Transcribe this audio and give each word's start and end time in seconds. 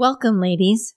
Welcome, 0.00 0.40
ladies. 0.40 0.94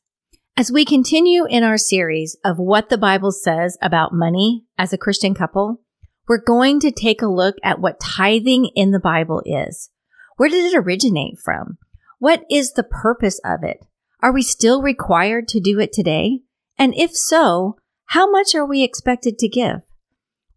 As 0.55 0.71
we 0.71 0.85
continue 0.85 1.47
in 1.47 1.63
our 1.63 1.79
series 1.79 2.37
of 2.45 2.59
what 2.59 2.89
the 2.89 2.99
Bible 2.99 3.31
says 3.31 3.75
about 3.81 4.13
money 4.13 4.65
as 4.77 4.93
a 4.93 4.97
Christian 4.99 5.33
couple, 5.33 5.81
we're 6.27 6.39
going 6.39 6.79
to 6.81 6.91
take 6.91 7.19
a 7.23 7.27
look 7.27 7.55
at 7.63 7.81
what 7.81 7.99
tithing 7.99 8.69
in 8.75 8.91
the 8.91 8.99
Bible 8.99 9.41
is. 9.43 9.89
Where 10.37 10.49
did 10.49 10.71
it 10.71 10.77
originate 10.77 11.39
from? 11.39 11.79
What 12.19 12.45
is 12.47 12.73
the 12.73 12.83
purpose 12.83 13.41
of 13.43 13.63
it? 13.63 13.79
Are 14.21 14.31
we 14.31 14.43
still 14.43 14.83
required 14.83 15.47
to 15.47 15.59
do 15.59 15.79
it 15.79 15.91
today? 15.91 16.41
And 16.77 16.93
if 16.95 17.15
so, 17.15 17.77
how 18.09 18.29
much 18.29 18.53
are 18.53 18.67
we 18.67 18.83
expected 18.83 19.39
to 19.39 19.49
give? 19.49 19.81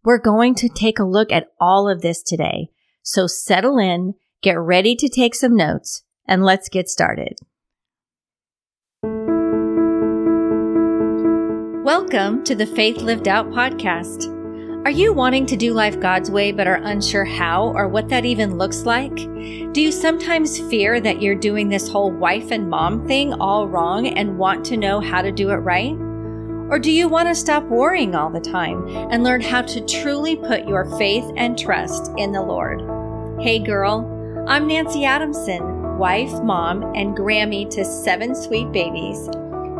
We're 0.03 0.19
going 0.19 0.53
to 0.57 0.69
take 0.69 0.99
a 0.99 1.03
look 1.03 1.31
at 1.31 1.47
all 1.59 1.89
of 1.89 2.03
this 2.03 2.21
today. 2.21 2.69
So 3.01 3.25
settle 3.25 3.79
in, 3.79 4.13
get 4.43 4.59
ready 4.59 4.95
to 4.97 5.09
take 5.09 5.33
some 5.33 5.55
notes, 5.55 6.03
and 6.27 6.45
let's 6.45 6.69
get 6.69 6.87
started. 6.89 7.39
Welcome 11.85 12.43
to 12.45 12.55
the 12.55 12.65
Faith 12.65 12.97
Lived 12.97 13.27
Out 13.27 13.51
podcast. 13.51 14.25
Are 14.85 14.89
you 14.89 15.13
wanting 15.13 15.45
to 15.45 15.55
do 15.55 15.71
life 15.71 15.99
God's 15.99 16.31
way 16.31 16.51
but 16.51 16.65
are 16.65 16.81
unsure 16.81 17.25
how 17.25 17.67
or 17.75 17.87
what 17.87 18.09
that 18.09 18.25
even 18.25 18.57
looks 18.57 18.87
like? 18.87 19.15
Do 19.15 19.81
you 19.81 19.91
sometimes 19.91 20.59
fear 20.61 20.99
that 20.99 21.21
you're 21.21 21.35
doing 21.35 21.69
this 21.69 21.87
whole 21.87 22.11
wife 22.11 22.49
and 22.49 22.67
mom 22.71 23.05
thing 23.07 23.33
all 23.33 23.67
wrong 23.67 24.07
and 24.07 24.39
want 24.39 24.65
to 24.65 24.77
know 24.77 24.99
how 24.99 25.21
to 25.21 25.31
do 25.31 25.51
it 25.51 25.57
right? 25.57 25.93
Or 26.71 26.79
do 26.79 26.91
you 26.91 27.07
want 27.07 27.29
to 27.29 27.35
stop 27.35 27.63
worrying 27.65 28.15
all 28.15 28.31
the 28.31 28.41
time 28.41 28.87
and 29.11 29.23
learn 29.23 29.41
how 29.41 29.61
to 29.61 29.85
truly 29.85 30.37
put 30.37 30.67
your 30.67 30.85
faith 30.97 31.31
and 31.37 31.55
trust 31.55 32.11
in 32.17 32.31
the 32.31 32.41
Lord? 32.41 32.81
Hey 33.39 33.59
girl, 33.59 34.43
I'm 34.47 34.67
Nanci 34.67 35.05
Adamson, 35.05 35.99
wife, 35.99 36.33
mom, 36.41 36.81
and 36.95 37.15
Grammy 37.15 37.69
to 37.69 37.85
seven 37.85 38.33
sweet 38.33 38.71
babies. 38.71 39.29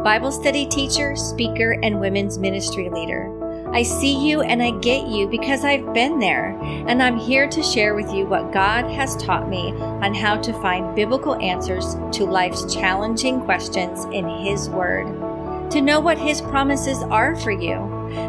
Bible 0.06 0.32
study 0.32 0.68
teacher, 0.68 1.16
speaker, 1.16 1.80
and 1.82 2.00
women's 2.00 2.38
ministry 2.38 2.92
leader. 2.92 3.72
I 3.74 3.82
see 3.82 4.30
you 4.30 4.42
and 4.42 4.62
I 4.62 4.70
get 4.80 5.08
you 5.08 5.28
because 5.28 5.66
I've 5.66 5.96
been 5.96 6.20
there, 6.20 6.56
and 6.62 7.02
I'm 7.02 7.18
here 7.18 7.48
to 7.50 7.64
share 7.64 7.96
with 7.96 8.14
you 8.14 8.28
what 8.28 8.54
God 8.54 8.86
has 8.92 9.16
taught 9.16 9.50
me 9.50 9.72
on 9.72 10.14
how 10.14 10.38
to 10.38 10.54
find 10.62 10.96
biblical 10.96 11.34
answers 11.38 11.96
to 12.16 12.26
life's 12.26 12.72
challenging 12.72 13.42
questions 13.42 14.06
in 14.14 14.30
His 14.30 14.70
Word, 14.70 15.72
to 15.72 15.82
know 15.82 16.00
what 16.00 16.20
His 16.20 16.40
promises 16.40 17.02
are 17.02 17.36
for 17.38 17.50
you, 17.50 17.74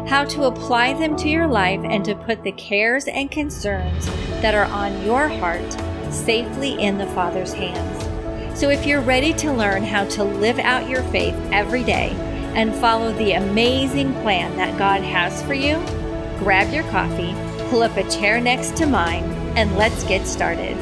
how 0.07 0.25
to 0.25 0.45
apply 0.45 0.93
them 0.93 1.15
to 1.17 1.29
your 1.29 1.47
life, 1.47 1.81
and 1.83 2.03
to 2.05 2.15
put 2.15 2.41
the 2.41 2.53
cares 2.53 3.05
and 3.05 3.29
concerns 3.29 4.07
that 4.41 4.55
are 4.55 4.65
on 4.65 5.05
your 5.05 5.27
heart 5.27 5.77
safely 6.11 6.81
in 6.81 6.97
the 6.97 7.05
Father's 7.05 7.53
hands. 7.53 8.06
So 8.57 8.71
if 8.71 8.87
you're 8.87 9.01
ready 9.01 9.33
to 9.33 9.53
learn 9.53 9.83
how 9.83 10.05
to 10.05 10.23
live 10.23 10.57
out 10.57 10.89
your 10.89 11.03
faith 11.03 11.35
every 11.51 11.83
day 11.83 12.09
and 12.55 12.73
follow 12.73 13.13
the 13.13 13.33
amazing 13.33 14.13
plan 14.23 14.57
that 14.57 14.79
God 14.79 15.01
has 15.03 15.43
for 15.43 15.53
you, 15.53 15.75
grab 16.39 16.73
your 16.73 16.83
coffee, 16.85 17.35
pull 17.69 17.83
up 17.83 17.95
a 17.97 18.09
chair 18.09 18.41
next 18.41 18.75
to 18.77 18.87
mine, 18.87 19.25
and 19.55 19.75
let's 19.75 20.03
get 20.05 20.25
started. 20.25 20.75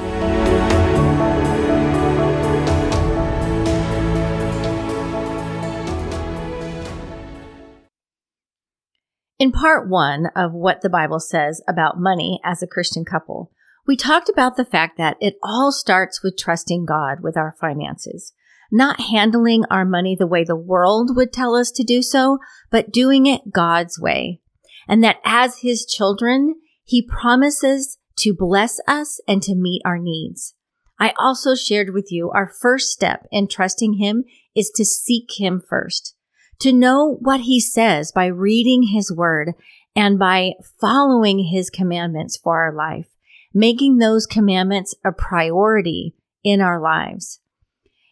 In 9.38 9.52
part 9.52 9.90
one 9.90 10.28
of 10.34 10.53
what 10.53 10.80
the 10.80 10.90
Bible 10.90 11.20
says 11.20 11.62
about 11.68 12.00
money 12.00 12.40
as 12.42 12.64
a 12.64 12.68
Christian 12.68 13.03
couple, 13.03 13.52
we 13.88 13.95
talked 13.95 14.30
about 14.30 14.58
the 14.58 14.66
fact 14.66 14.97
that 14.97 15.17
it 15.19 15.36
all 15.44 15.72
starts 15.72 16.23
with 16.23 16.38
trusting 16.38 16.86
God 16.86 17.19
with 17.22 17.38
our 17.38 17.55
finances, 17.59 18.33
not 18.72 19.00
handling 19.00 19.64
our 19.69 19.86
money 19.86 20.16
the 20.17 20.28
way 20.28 20.44
the 20.44 20.55
world 20.55 21.16
would 21.16 21.31
tell 21.31 21.55
us 21.55 21.72
to 21.72 21.83
do 21.83 22.02
so, 22.02 22.39
but 22.72 22.91
doing 22.91 23.28
it 23.28 23.52
God's 23.52 24.00
way. 24.00 24.41
And 24.88 25.03
that 25.03 25.17
as 25.23 25.59
His 25.59 25.86
children, 25.86 26.56
He 26.84 27.06
promises 27.06 28.00
to 28.19 28.34
bless 28.34 28.79
us 28.88 29.19
and 29.28 29.41
to 29.44 29.56
meet 29.56 29.81
our 29.85 30.00
needs. 30.00 30.56
I 31.00 31.13
also 31.19 31.53
shared 31.53 31.94
with 31.94 32.12
you 32.12 32.31
our 32.31 32.47
first 32.47 32.90
step 32.90 33.28
in 33.31 33.47
trusting 33.47 33.95
Him 33.95 34.24
is 34.56 34.72
to 34.75 34.85
seek 34.85 35.29
Him 35.38 35.62
first, 35.68 36.16
to 36.59 36.72
know 36.72 37.18
what 37.22 37.41
He 37.41 37.59
says 37.59 38.12
by 38.12 38.28
reading 38.28 38.84
His 38.94 39.13
Word 39.16 39.53
and 39.95 40.18
by 40.18 40.53
following 40.79 41.50
His 41.51 41.69
commandments 41.69 42.38
for 42.38 42.63
our 42.63 42.74
life 42.74 43.07
making 43.56 43.98
those 43.98 44.28
commandments 44.28 44.94
a 45.04 45.14
priority 45.14 46.14
in 46.44 46.60
our 46.62 46.80
lives. 46.80 47.40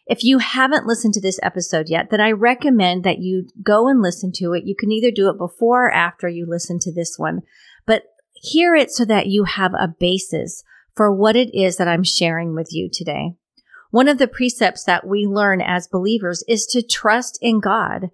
If 0.06 0.24
you 0.24 0.38
haven't 0.38 0.86
listened 0.86 1.14
to 1.14 1.20
this 1.20 1.38
episode 1.42 1.88
yet, 1.88 2.10
then 2.10 2.20
I 2.20 2.32
recommend 2.32 3.04
that 3.04 3.20
you 3.20 3.46
go 3.62 3.86
and 3.86 4.02
listen 4.02 4.32
to 4.36 4.54
it. 4.54 4.64
You 4.64 4.74
can 4.74 4.90
either 4.90 5.10
do 5.10 5.28
it 5.28 5.38
before 5.38 5.86
or 5.86 5.92
after 5.92 6.28
you 6.28 6.46
listen 6.48 6.78
to 6.80 6.92
this 6.92 7.18
one, 7.18 7.42
but 7.86 8.04
hear 8.32 8.74
it 8.74 8.90
so 8.90 9.04
that 9.04 9.26
you 9.26 9.44
have 9.44 9.72
a 9.74 9.94
basis 10.00 10.64
for 10.94 11.14
what 11.14 11.36
it 11.36 11.54
is 11.54 11.76
that 11.76 11.88
I'm 11.88 12.04
sharing 12.04 12.54
with 12.54 12.68
you 12.72 12.90
today. 12.92 13.34
One 13.90 14.08
of 14.08 14.18
the 14.18 14.28
precepts 14.28 14.84
that 14.84 15.06
we 15.06 15.26
learn 15.26 15.60
as 15.60 15.86
believers 15.86 16.42
is 16.48 16.66
to 16.66 16.82
trust 16.82 17.38
in 17.40 17.60
God 17.60 18.10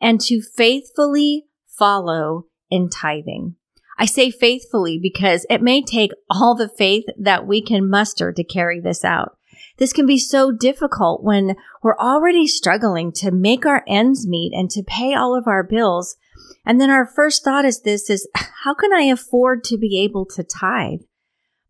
and 0.00 0.20
to 0.22 0.40
faithfully 0.40 1.46
follow 1.66 2.46
in 2.70 2.88
tithing. 2.88 3.56
I 3.98 4.06
say 4.06 4.30
faithfully 4.30 4.98
because 5.00 5.46
it 5.48 5.62
may 5.62 5.82
take 5.82 6.12
all 6.30 6.54
the 6.54 6.68
faith 6.68 7.04
that 7.18 7.46
we 7.46 7.62
can 7.62 7.88
muster 7.88 8.32
to 8.32 8.44
carry 8.44 8.80
this 8.80 9.04
out. 9.04 9.38
This 9.78 9.92
can 9.92 10.06
be 10.06 10.18
so 10.18 10.52
difficult 10.52 11.22
when 11.22 11.56
we're 11.82 11.98
already 11.98 12.46
struggling 12.46 13.12
to 13.12 13.30
make 13.30 13.64
our 13.66 13.82
ends 13.86 14.26
meet 14.26 14.52
and 14.54 14.70
to 14.70 14.82
pay 14.82 15.14
all 15.14 15.36
of 15.36 15.46
our 15.46 15.62
bills. 15.62 16.16
And 16.64 16.80
then 16.80 16.90
our 16.90 17.06
first 17.06 17.44
thought 17.44 17.64
is 17.64 17.80
this 17.80 18.10
is 18.10 18.28
how 18.34 18.74
can 18.74 18.92
I 18.92 19.02
afford 19.02 19.64
to 19.64 19.78
be 19.78 20.02
able 20.02 20.26
to 20.26 20.42
tithe? 20.42 21.00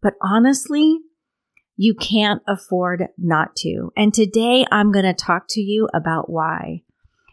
But 0.03 0.14
honestly, 0.22 0.98
you 1.76 1.94
can't 1.94 2.43
afford 2.47 3.08
not 3.19 3.54
to. 3.56 3.93
And 3.97 4.14
today 4.14 4.66
I'm 4.70 4.93
going 4.93 5.04
to 5.04 5.14
talk 5.14 5.47
to 5.50 5.60
you 5.60 5.88
about 5.93 6.31
why. 6.31 6.82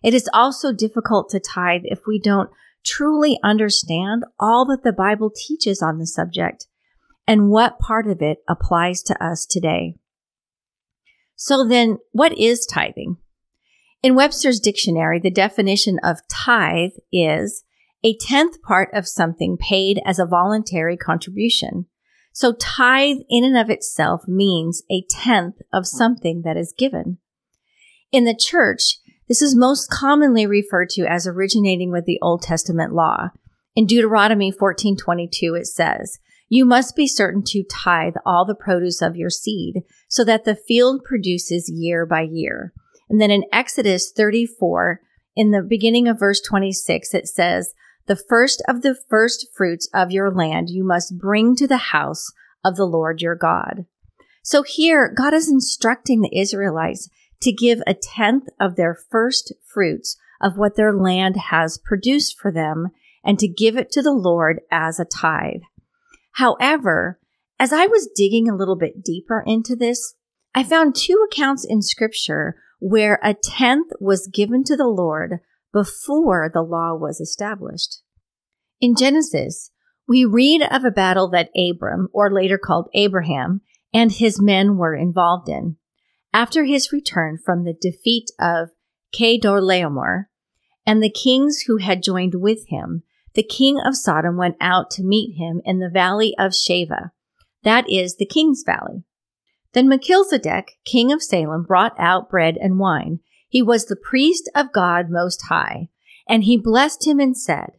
It 0.04 0.14
is 0.14 0.30
also 0.34 0.74
difficult 0.74 1.30
to 1.30 1.40
tithe 1.40 1.82
if 1.86 2.02
we 2.06 2.20
don't 2.20 2.50
truly 2.84 3.40
understand 3.44 4.24
all 4.40 4.66
that 4.66 4.84
the 4.84 4.94
Bible 4.94 5.32
teaches 5.36 5.82
on 5.82 5.98
the 5.98 6.08
subject 6.08 6.68
and 7.28 7.50
what 7.50 7.80
part 7.80 8.08
of 8.08 8.22
it 8.22 8.40
applies 8.48 9.02
to 9.04 9.24
us 9.24 9.46
today. 9.46 9.96
So 11.36 11.68
then, 11.68 11.98
what 12.12 12.38
is 12.38 12.66
tithing? 12.66 13.18
In 14.02 14.16
Webster's 14.16 14.60
dictionary, 14.60 15.20
the 15.20 15.32
definition 15.32 15.98
of 16.04 16.20
tithe 16.30 16.92
is 17.12 17.64
a 18.04 18.18
tenth 18.18 18.62
part 18.62 18.90
of 18.94 19.08
something 19.08 19.58
paid 19.58 20.02
as 20.06 20.20
a 20.20 20.26
voluntary 20.26 20.98
contribution. 20.98 21.86
So 22.34 22.54
tithe 22.54 23.18
in 23.30 23.46
and 23.46 23.58
of 23.58 23.70
itself 23.70 24.28
means 24.28 24.84
a 24.92 25.06
tenth 25.10 25.56
of 25.72 25.88
something 25.88 26.42
that 26.44 26.58
is 26.58 26.74
given. 26.78 27.20
In 28.12 28.26
the 28.26 28.36
church, 28.36 28.98
this 29.28 29.42
is 29.42 29.56
most 29.56 29.90
commonly 29.90 30.46
referred 30.46 30.90
to 30.92 31.06
as 31.06 31.28
originating 31.28 31.92
with 31.92 32.06
the 32.06 32.20
Old 32.22 32.42
Testament 32.42 32.94
law. 32.94 33.30
In 33.76 33.86
Deuteronomy 33.86 34.52
14:22 34.52 35.56
it 35.56 35.68
says, 35.68 36.20
"You 36.50 36.66
must 36.66 36.96
be 36.96 37.08
certain 37.08 37.44
to 37.48 37.64
tithe 37.64 38.16
all 38.26 38.46
the 38.46 38.56
produce 38.56 39.02
of 39.02 39.16
your 39.16 39.30
seed, 39.30 39.84
so 40.08 40.24
that 40.24 40.46
the 40.46 40.56
field 40.56 41.04
produces 41.04 41.72
year 41.72 42.06
by 42.06 42.22
year." 42.22 42.74
And 43.10 43.20
then 43.20 43.32
in 43.32 43.46
Exodus 43.52 44.12
34, 44.12 45.02
in 45.36 45.52
the 45.52 45.62
beginning 45.62 46.08
of 46.08 46.20
verse 46.20 46.42
26, 46.42 47.14
it 47.14 47.28
says, 47.28 47.74
"The 48.06 48.16
first 48.16 48.62
of 48.68 48.82
the 48.82 48.96
first 49.10 49.48
fruits 49.56 49.90
of 49.94 50.12
your 50.12 50.32
land 50.32 50.70
you 50.70 50.84
must 50.84 51.18
bring 51.18 51.56
to 51.56 51.68
the 51.68 51.78
house 51.78 52.32
of 52.64 52.76
the 52.76 52.88
Lord 52.88 53.22
your 53.22 53.36
God." 53.36 53.86
So 54.44 54.62
here, 54.62 55.08
God 55.08 55.34
is 55.34 55.50
instructing 55.50 56.22
the 56.22 56.38
Israelites 56.38 57.10
to 57.44 57.52
give 57.52 57.80
a 57.86 57.94
tenth 57.94 58.46
of 58.60 58.76
their 58.76 58.98
first 59.10 59.54
fruits 59.74 60.18
of 60.42 60.58
what 60.58 60.76
their 60.76 60.94
land 60.94 61.38
has 61.50 61.78
produced 61.78 62.38
for 62.40 62.52
them 62.52 62.90
and 63.24 63.40
to 63.40 63.48
give 63.48 63.78
it 63.78 63.92
to 63.92 64.02
the 64.02 64.12
Lord 64.12 64.60
as 64.72 65.00
a 65.00 65.06
tithe. 65.06 65.62
However, 66.34 67.20
as 67.60 67.72
I 67.72 67.86
was 67.86 68.10
digging 68.14 68.50
a 68.50 68.56
little 68.56 68.76
bit 68.76 69.04
deeper 69.04 69.44
into 69.46 69.76
this, 69.76 70.16
I 70.54 70.64
found 70.64 70.96
two 70.96 71.26
accounts 71.32 71.66
in 71.66 71.82
scripture 71.82 72.56
where 72.80 73.20
a 73.24 73.34
tenth 73.34 73.92
was 74.00 74.28
given 74.28 74.64
to 74.66 74.76
the 74.76 74.88
Lord 74.88 75.40
before 75.72 76.50
the 76.54 76.62
law 76.62 76.94
was 76.94 77.22
established. 77.22 78.02
In 78.82 78.96
Genesis, 78.96 79.72
we 80.08 80.26
read 80.26 80.62
of 80.62 80.84
a 80.84 80.92
battle 80.92 81.30
that 81.30 81.50
Abram, 81.56 82.10
or 82.12 82.32
later 82.32 82.58
called 82.58 82.90
Abraham, 82.94 83.62
and 83.94 84.12
his 84.12 84.42
men 84.42 84.78
were 84.78 84.96
involved 84.96 85.48
in. 85.48 85.78
After 86.34 86.64
his 86.64 86.92
return 86.92 87.38
from 87.38 87.64
the 87.64 87.78
defeat 87.80 88.32
of 88.40 88.70
Chedorlaomer 89.16 90.26
and 90.86 91.02
the 91.02 91.10
kings 91.10 91.62
who 91.68 91.78
had 91.78 92.02
joined 92.02 92.36
with 92.36 92.68
him, 92.70 93.04
the 93.36 93.44
king 93.44 93.80
of 93.80 93.96
Sodom 93.96 94.36
went 94.36 94.58
out 94.60 94.90
to 94.92 95.04
meet 95.04 95.36
him 95.38 95.62
in 95.64 95.80
the 95.80 95.90
valley 95.90 96.36
of 96.40 96.52
Shaveh, 96.52 97.12
that 97.64 97.90
is 97.90 98.16
the 98.16 98.26
king's 98.26 98.64
valley. 98.66 99.04
Then 99.74 99.88
Melchizedek, 99.88 100.74
king 100.86 101.12
of 101.12 101.24
Salem, 101.24 101.64
brought 101.64 101.96
out 101.98 102.30
bread 102.30 102.58
and 102.58 102.78
wine. 102.78 103.20
He 103.48 103.62
was 103.62 103.86
the 103.86 103.96
priest 103.96 104.50
of 104.56 104.74
God 104.74 105.10
Most 105.10 105.44
High, 105.50 105.90
and 106.28 106.44
he 106.44 106.58
blessed 106.58 107.08
him 107.08 107.20
and 107.20 107.38
said, 107.38 107.74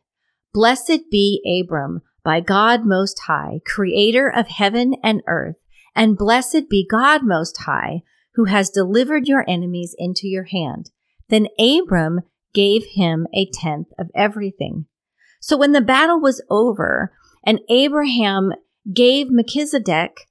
Blessed 0.53 1.11
be 1.11 1.43
Abram 1.63 2.03
by 2.25 2.41
God 2.41 2.85
Most 2.85 3.21
High, 3.27 3.61
creator 3.67 4.29
of 4.29 4.49
heaven 4.49 4.95
and 5.03 5.23
earth, 5.27 5.63
and 5.95 6.17
blessed 6.17 6.69
be 6.69 6.87
God 6.89 7.23
Most 7.23 7.59
High, 7.59 8.03
who 8.35 8.45
has 8.45 8.71
delivered 8.71 9.27
your 9.27 9.45
enemies 9.49 9.95
into 9.99 10.27
your 10.29 10.45
hand. 10.45 10.91
Then 11.29 11.49
Abram 11.59 12.21
gave 12.53 12.85
him 12.95 13.27
a 13.35 13.49
tenth 13.53 13.89
of 13.99 14.11
everything. 14.15 14.87
So 15.41 15.57
when 15.57 15.73
the 15.73 15.81
battle 15.81 16.21
was 16.21 16.43
over 16.51 17.13
and 17.45 17.61
Abraham 17.69 18.53
gave 18.93 19.31
Melchizedek 19.31 20.29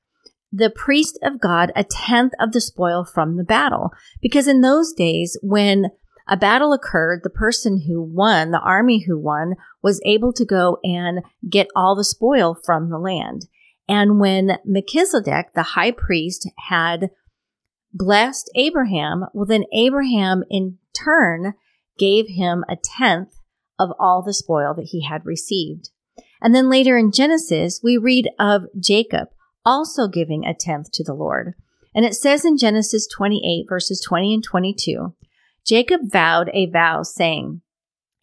the 0.51 0.69
priest 0.69 1.17
of 1.23 1.41
God 1.41 1.71
a 1.75 1.83
tenth 1.83 2.33
of 2.39 2.51
the 2.51 2.61
spoil 2.61 3.03
from 3.03 3.38
the 3.38 3.44
battle. 3.44 3.91
Because 4.21 4.47
in 4.47 4.61
those 4.61 4.94
days, 4.94 5.38
when 5.41 5.88
a 6.27 6.38
battle 6.38 6.73
occurred, 6.73 7.21
the 7.23 7.29
person 7.29 7.81
who 7.88 8.01
won, 8.01 8.51
the 8.51 8.59
army 8.59 8.99
who 8.99 9.19
won, 9.19 9.56
was 9.81 10.01
able 10.06 10.31
to 10.33 10.45
go 10.45 10.77
and 10.83 11.21
get 11.49 11.67
all 11.75 11.95
the 11.95 12.03
spoil 12.03 12.56
from 12.63 12.89
the 12.89 12.99
land. 12.99 13.47
And 13.89 14.19
when 14.19 14.57
Melchizedek, 14.63 15.53
the 15.53 15.63
high 15.63 15.91
priest, 15.91 16.49
had 16.69 17.09
blessed 17.94 18.50
Abraham, 18.56 19.25
well, 19.34 19.45
then 19.45 19.66
Abraham 19.74 20.44
in 20.50 20.78
turn 20.94 21.54
gave 21.98 22.28
him 22.28 22.63
a 22.68 22.78
tenth 22.98 23.40
of 23.80 23.92
all 24.00 24.22
the 24.22 24.34
spoil 24.34 24.74
that 24.74 24.90
he 24.92 25.04
had 25.04 25.25
received. 25.25 25.90
And 26.42 26.54
then 26.54 26.69
later 26.69 26.98
in 26.98 27.12
Genesis, 27.12 27.80
we 27.84 27.98
read 27.98 28.30
of 28.40 28.66
Jacob 28.80 29.30
also 29.66 30.07
giving 30.07 30.45
a 30.45 30.54
tenth 30.54 30.92
to 30.94 31.04
the 31.04 31.13
Lord. 31.13 31.54
And 31.95 32.06
it 32.06 32.16
says 32.16 32.44
in 32.44 32.57
Genesis 32.57 33.07
28, 33.07 33.66
verses 33.69 34.01
20 34.01 34.34
and 34.34 34.44
22 34.44 35.16
Jacob 35.66 36.01
vowed 36.12 36.50
a 36.54 36.66
vow, 36.66 37.04
saying, 37.04 37.62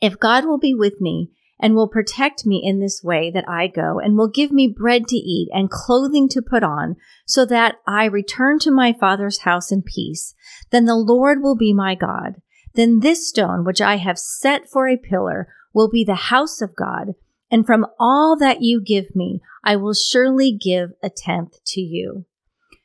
If 0.03 0.19
God 0.19 0.45
will 0.45 0.59
be 0.59 0.75
with 0.75 1.01
me, 1.01 1.31
and 1.61 1.75
will 1.75 1.89
protect 1.89 2.47
me 2.47 2.63
in 2.65 2.81
this 2.81 3.03
way 3.03 3.31
that 3.31 3.49
I 3.49 3.67
go, 3.67 3.99
and 3.99 4.17
will 4.17 4.29
give 4.29 4.51
me 4.51 4.67
bread 4.67 5.07
to 5.09 5.17
eat 5.17 5.49
and 5.53 5.71
clothing 5.71 6.29
to 6.31 6.43
put 6.43 6.63
on, 6.63 6.97
so 7.27 7.45
that 7.47 7.77
I 7.87 8.07
return 8.07 8.59
to 8.61 8.71
my 8.71 8.93
father's 8.93 9.41
house 9.41 9.71
in 9.71 9.83
peace, 9.83 10.35
then 10.71 10.87
the 10.87 10.97
Lord 10.97 11.43
will 11.43 11.57
be 11.57 11.73
my 11.73 11.95
God. 11.95 12.41
Then 12.75 13.01
this 13.01 13.29
stone, 13.29 13.65
which 13.65 13.81
I 13.81 13.97
have 13.97 14.19
set 14.19 14.69
for 14.69 14.89
a 14.89 14.97
pillar, 14.97 15.49
will 15.73 15.91
be 15.91 16.05
the 16.05 16.15
house 16.15 16.61
of 16.61 16.77
God 16.77 17.15
and 17.51 17.67
from 17.67 17.87
all 17.99 18.37
that 18.39 18.63
you 18.63 18.81
give 18.81 19.15
me, 19.17 19.41
I 19.65 19.77
will 19.77 19.95
surely 19.95 20.53
give 20.53 20.91
a 21.03 21.11
tenth 21.11 21.63
to 21.67 21.81
you. 21.81 22.27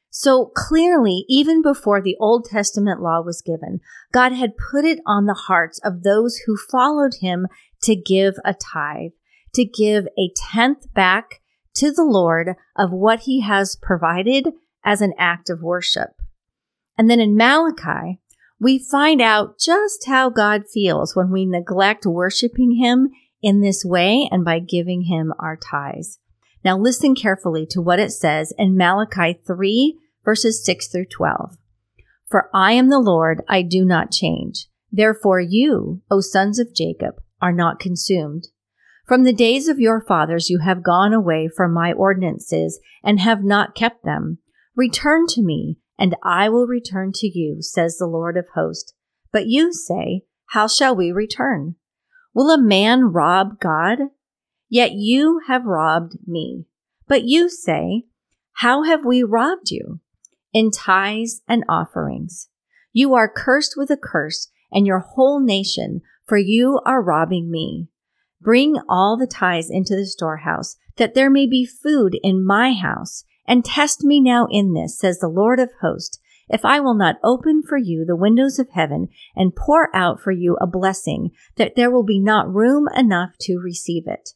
So 0.09 0.51
clearly, 0.55 1.25
even 1.27 1.61
before 1.61 2.01
the 2.01 2.15
Old 2.19 2.45
Testament 2.45 3.01
law 3.01 3.21
was 3.21 3.41
given, 3.41 3.81
God 4.13 4.31
had 4.31 4.53
put 4.71 4.85
it 4.85 4.99
on 5.05 5.25
the 5.25 5.33
hearts 5.33 5.79
of 5.83 6.03
those 6.03 6.37
who 6.45 6.57
followed 6.71 7.15
him 7.19 7.47
to 7.85 7.95
give 7.95 8.35
a 8.43 8.53
tithe, 8.53 9.11
to 9.53 9.65
give 9.65 10.05
a 10.17 10.31
tenth 10.51 10.93
back 10.93 11.41
to 11.75 11.91
the 11.91 12.03
Lord 12.03 12.55
of 12.75 12.91
what 12.91 13.21
he 13.21 13.41
has 13.41 13.75
provided 13.81 14.49
as 14.83 15.01
an 15.01 15.13
act 15.17 15.49
of 15.49 15.61
worship. 15.61 16.09
And 16.97 17.09
then 17.09 17.19
in 17.19 17.35
Malachi, 17.35 18.19
we 18.59 18.79
find 18.79 19.21
out 19.21 19.59
just 19.59 20.05
how 20.07 20.29
God 20.29 20.63
feels 20.71 21.15
when 21.15 21.29
we 21.29 21.45
neglect 21.45 22.05
worshiping 22.05 22.77
him 22.77 23.09
in 23.41 23.61
this 23.61 23.83
way 23.83 24.29
and 24.31 24.45
by 24.45 24.59
giving 24.59 25.03
him 25.03 25.33
our 25.39 25.57
tithes. 25.57 26.19
Now 26.63 26.77
listen 26.77 27.15
carefully 27.15 27.67
to 27.71 27.81
what 27.81 27.99
it 27.99 28.11
says 28.11 28.53
in 28.57 28.77
Malachi 28.77 29.39
3 29.45 29.99
verses 30.23 30.65
6 30.65 30.87
through 30.87 31.05
12. 31.05 31.57
For 32.27 32.49
I 32.53 32.71
am 32.71 32.89
the 32.89 32.99
Lord, 32.99 33.43
I 33.47 33.61
do 33.61 33.85
not 33.85 34.11
change. 34.11 34.67
Therefore 34.91 35.39
you, 35.39 36.01
O 36.09 36.21
sons 36.21 36.57
of 36.57 36.73
Jacob, 36.73 37.21
are 37.45 37.53
not 37.53 37.79
consumed. 37.79 38.47
From 39.07 39.23
the 39.23 39.31
days 39.31 39.67
of 39.67 39.79
your 39.79 40.01
fathers 40.01 40.49
you 40.49 40.61
have 40.65 40.81
gone 40.81 41.13
away 41.13 41.47
from 41.47 41.71
my 41.71 41.93
ordinances 41.93 42.79
and 43.03 43.19
have 43.19 43.43
not 43.43 43.75
kept 43.75 44.03
them. 44.03 44.39
Return 44.75 45.27
to 45.27 45.43
me, 45.43 45.77
and 45.99 46.15
I 46.23 46.49
will 46.49 46.65
return 46.65 47.11
to 47.13 47.27
you, 47.27 47.57
says 47.61 47.97
the 47.97 48.07
Lord 48.07 48.35
of 48.35 48.47
hosts. 48.55 48.93
But 49.31 49.45
you 49.45 49.71
say, 49.73 50.23
How 50.47 50.67
shall 50.67 50.95
we 50.95 51.11
return? 51.11 51.75
Will 52.33 52.49
a 52.49 52.59
man 52.59 53.11
rob 53.11 53.59
God? 53.59 53.99
Yet 54.67 54.93
you 54.93 55.41
have 55.47 55.65
robbed 55.65 56.17
me. 56.25 56.65
But 57.07 57.25
you 57.25 57.47
say, 57.47 58.05
How 58.53 58.81
have 58.81 59.05
we 59.05 59.21
robbed 59.21 59.69
you? 59.69 59.99
In 60.51 60.71
tithes 60.71 61.43
and 61.47 61.63
offerings. 61.69 62.49
You 62.91 63.13
are 63.13 63.31
cursed 63.31 63.75
with 63.77 63.91
a 63.91 63.97
curse, 63.97 64.49
and 64.71 64.87
your 64.87 65.05
whole 65.13 65.39
nation, 65.39 66.01
for 66.27 66.37
you 66.37 66.79
are 66.85 67.01
robbing 67.01 67.51
me. 67.51 67.87
Bring 68.41 68.75
all 68.87 69.17
the 69.17 69.27
tithes 69.27 69.69
into 69.69 69.95
the 69.95 70.05
storehouse, 70.05 70.75
that 70.97 71.13
there 71.13 71.29
may 71.29 71.47
be 71.47 71.65
food 71.65 72.17
in 72.21 72.45
my 72.45 72.73
house, 72.73 73.23
and 73.47 73.63
test 73.63 74.03
me 74.03 74.19
now 74.19 74.47
in 74.49 74.73
this, 74.73 74.97
says 74.97 75.19
the 75.19 75.27
Lord 75.27 75.59
of 75.59 75.69
hosts, 75.81 76.19
if 76.47 76.63
I 76.63 76.79
will 76.79 76.93
not 76.93 77.15
open 77.23 77.63
for 77.67 77.77
you 77.77 78.05
the 78.05 78.15
windows 78.15 78.59
of 78.59 78.69
heaven 78.71 79.07
and 79.35 79.55
pour 79.55 79.95
out 79.95 80.21
for 80.21 80.31
you 80.31 80.57
a 80.61 80.67
blessing, 80.67 81.31
that 81.55 81.75
there 81.75 81.89
will 81.89 82.03
be 82.03 82.19
not 82.19 82.53
room 82.53 82.87
enough 82.95 83.31
to 83.41 83.57
receive 83.57 84.03
it. 84.05 84.29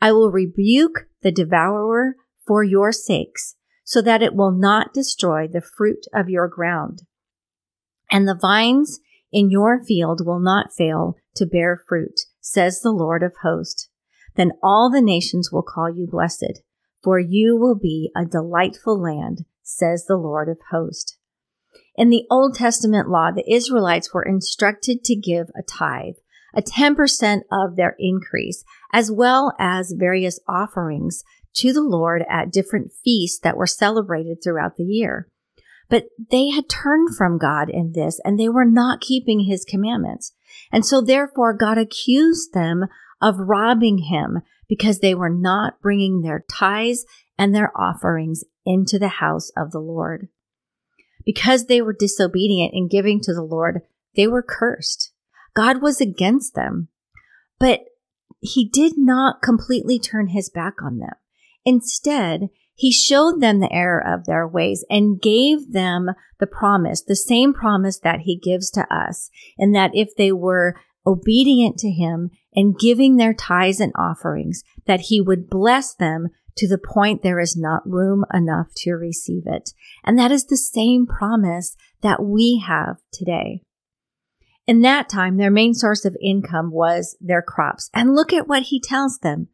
I 0.00 0.12
will 0.12 0.30
rebuke 0.30 1.06
the 1.22 1.32
devourer 1.32 2.14
for 2.46 2.64
your 2.64 2.92
sakes, 2.92 3.56
so 3.84 4.00
that 4.00 4.22
it 4.22 4.34
will 4.34 4.52
not 4.52 4.94
destroy 4.94 5.46
the 5.46 5.60
fruit 5.60 6.06
of 6.14 6.30
your 6.30 6.48
ground. 6.48 7.02
And 8.10 8.26
the 8.26 8.38
vines 8.40 9.00
in 9.30 9.50
your 9.50 9.84
field 9.84 10.24
will 10.24 10.40
not 10.40 10.72
fail 10.72 11.16
to 11.36 11.46
bear 11.46 11.82
fruit, 11.88 12.20
says 12.40 12.80
the 12.80 12.92
Lord 12.92 13.22
of 13.22 13.34
hosts. 13.42 13.88
Then 14.36 14.52
all 14.62 14.90
the 14.90 15.02
nations 15.02 15.50
will 15.52 15.62
call 15.62 15.90
you 15.90 16.06
blessed, 16.06 16.62
for 17.02 17.18
you 17.18 17.56
will 17.56 17.78
be 17.78 18.10
a 18.16 18.24
delightful 18.24 19.00
land, 19.00 19.44
says 19.62 20.06
the 20.06 20.16
Lord 20.16 20.48
of 20.48 20.58
hosts. 20.70 21.16
In 21.94 22.10
the 22.10 22.24
Old 22.30 22.54
Testament 22.54 23.08
law, 23.08 23.30
the 23.30 23.50
Israelites 23.52 24.12
were 24.14 24.22
instructed 24.22 25.04
to 25.04 25.14
give 25.14 25.48
a 25.56 25.62
tithe, 25.62 26.14
a 26.54 26.62
10% 26.62 27.42
of 27.52 27.76
their 27.76 27.96
increase, 27.98 28.64
as 28.92 29.10
well 29.10 29.54
as 29.58 29.94
various 29.96 30.40
offerings 30.48 31.22
to 31.54 31.72
the 31.72 31.82
Lord 31.82 32.24
at 32.28 32.52
different 32.52 32.92
feasts 33.04 33.38
that 33.40 33.56
were 33.56 33.66
celebrated 33.66 34.38
throughout 34.42 34.76
the 34.76 34.84
year. 34.84 35.28
But 35.88 36.06
they 36.30 36.50
had 36.50 36.68
turned 36.68 37.16
from 37.16 37.38
God 37.38 37.68
in 37.68 37.92
this 37.92 38.20
and 38.24 38.38
they 38.38 38.48
were 38.48 38.64
not 38.64 39.00
keeping 39.00 39.40
his 39.40 39.64
commandments. 39.64 40.32
And 40.72 40.84
so 40.84 41.00
therefore 41.00 41.52
God 41.54 41.78
accused 41.78 42.52
them 42.52 42.86
of 43.20 43.38
robbing 43.38 43.98
him 43.98 44.40
because 44.68 45.00
they 45.00 45.14
were 45.14 45.30
not 45.30 45.80
bringing 45.82 46.22
their 46.22 46.44
tithes 46.50 47.04
and 47.38 47.54
their 47.54 47.72
offerings 47.78 48.44
into 48.64 48.98
the 48.98 49.08
house 49.08 49.50
of 49.56 49.72
the 49.72 49.80
Lord. 49.80 50.28
Because 51.24 51.66
they 51.66 51.82
were 51.82 51.96
disobedient 51.98 52.72
in 52.74 52.88
giving 52.88 53.20
to 53.22 53.34
the 53.34 53.42
Lord, 53.42 53.82
they 54.16 54.26
were 54.26 54.42
cursed. 54.42 55.12
God 55.54 55.82
was 55.82 56.00
against 56.00 56.54
them. 56.54 56.88
But 57.58 57.80
he 58.40 58.68
did 58.68 58.96
not 58.96 59.42
completely 59.42 59.98
turn 59.98 60.28
his 60.28 60.48
back 60.48 60.82
on 60.82 60.98
them. 60.98 61.14
Instead, 61.64 62.48
he 62.80 62.90
showed 62.90 63.42
them 63.42 63.60
the 63.60 63.70
error 63.70 64.02
of 64.02 64.24
their 64.24 64.48
ways 64.48 64.86
and 64.88 65.20
gave 65.20 65.74
them 65.74 66.08
the 66.38 66.46
promise, 66.46 67.02
the 67.02 67.14
same 67.14 67.52
promise 67.52 67.98
that 67.98 68.20
he 68.20 68.38
gives 68.38 68.70
to 68.70 68.86
us, 68.90 69.28
in 69.58 69.72
that 69.72 69.90
if 69.92 70.16
they 70.16 70.32
were 70.32 70.74
obedient 71.06 71.76
to 71.76 71.90
him 71.90 72.30
and 72.54 72.78
giving 72.78 73.16
their 73.16 73.34
tithes 73.34 73.80
and 73.80 73.92
offerings, 73.96 74.64
that 74.86 75.00
he 75.00 75.20
would 75.20 75.50
bless 75.50 75.94
them 75.94 76.28
to 76.56 76.66
the 76.66 76.78
point 76.78 77.22
there 77.22 77.38
is 77.38 77.54
not 77.54 77.86
room 77.86 78.24
enough 78.32 78.68
to 78.76 78.92
receive 78.92 79.42
it. 79.44 79.74
And 80.02 80.18
that 80.18 80.32
is 80.32 80.46
the 80.46 80.56
same 80.56 81.06
promise 81.06 81.76
that 82.00 82.22
we 82.22 82.64
have 82.66 82.96
today. 83.12 83.60
In 84.66 84.80
that 84.80 85.10
time, 85.10 85.36
their 85.36 85.50
main 85.50 85.74
source 85.74 86.06
of 86.06 86.16
income 86.22 86.70
was 86.72 87.14
their 87.20 87.42
crops. 87.42 87.90
And 87.92 88.14
look 88.14 88.32
at 88.32 88.48
what 88.48 88.62
he 88.62 88.80
tells 88.80 89.18
them. 89.18 89.48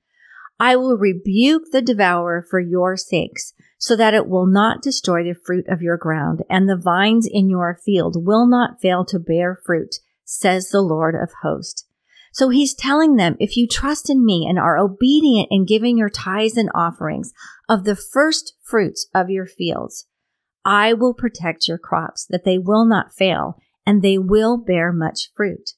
I 0.58 0.76
will 0.76 0.96
rebuke 0.96 1.64
the 1.70 1.82
devourer 1.82 2.44
for 2.48 2.60
your 2.60 2.96
sakes, 2.96 3.52
so 3.78 3.94
that 3.96 4.14
it 4.14 4.28
will 4.28 4.46
not 4.46 4.82
destroy 4.82 5.22
the 5.22 5.34
fruit 5.34 5.66
of 5.68 5.82
your 5.82 5.96
ground, 5.96 6.42
and 6.48 6.68
the 6.68 6.76
vines 6.76 7.28
in 7.30 7.50
your 7.50 7.78
field 7.84 8.26
will 8.26 8.46
not 8.46 8.80
fail 8.80 9.04
to 9.06 9.18
bear 9.18 9.60
fruit, 9.66 9.96
says 10.24 10.70
the 10.70 10.80
Lord 10.80 11.14
of 11.14 11.30
hosts. 11.42 11.84
So 12.32 12.50
he's 12.50 12.74
telling 12.74 13.16
them, 13.16 13.36
if 13.40 13.56
you 13.56 13.66
trust 13.66 14.10
in 14.10 14.24
me 14.24 14.46
and 14.46 14.58
are 14.58 14.78
obedient 14.78 15.48
in 15.50 15.64
giving 15.64 15.96
your 15.96 16.10
tithes 16.10 16.56
and 16.56 16.70
offerings 16.74 17.32
of 17.68 17.84
the 17.84 17.96
first 17.96 18.54
fruits 18.62 19.08
of 19.14 19.30
your 19.30 19.46
fields, 19.46 20.06
I 20.64 20.92
will 20.92 21.14
protect 21.14 21.68
your 21.68 21.78
crops 21.78 22.26
that 22.26 22.44
they 22.44 22.58
will 22.58 22.84
not 22.84 23.14
fail 23.14 23.56
and 23.86 24.02
they 24.02 24.18
will 24.18 24.58
bear 24.58 24.92
much 24.92 25.30
fruit. 25.34 25.70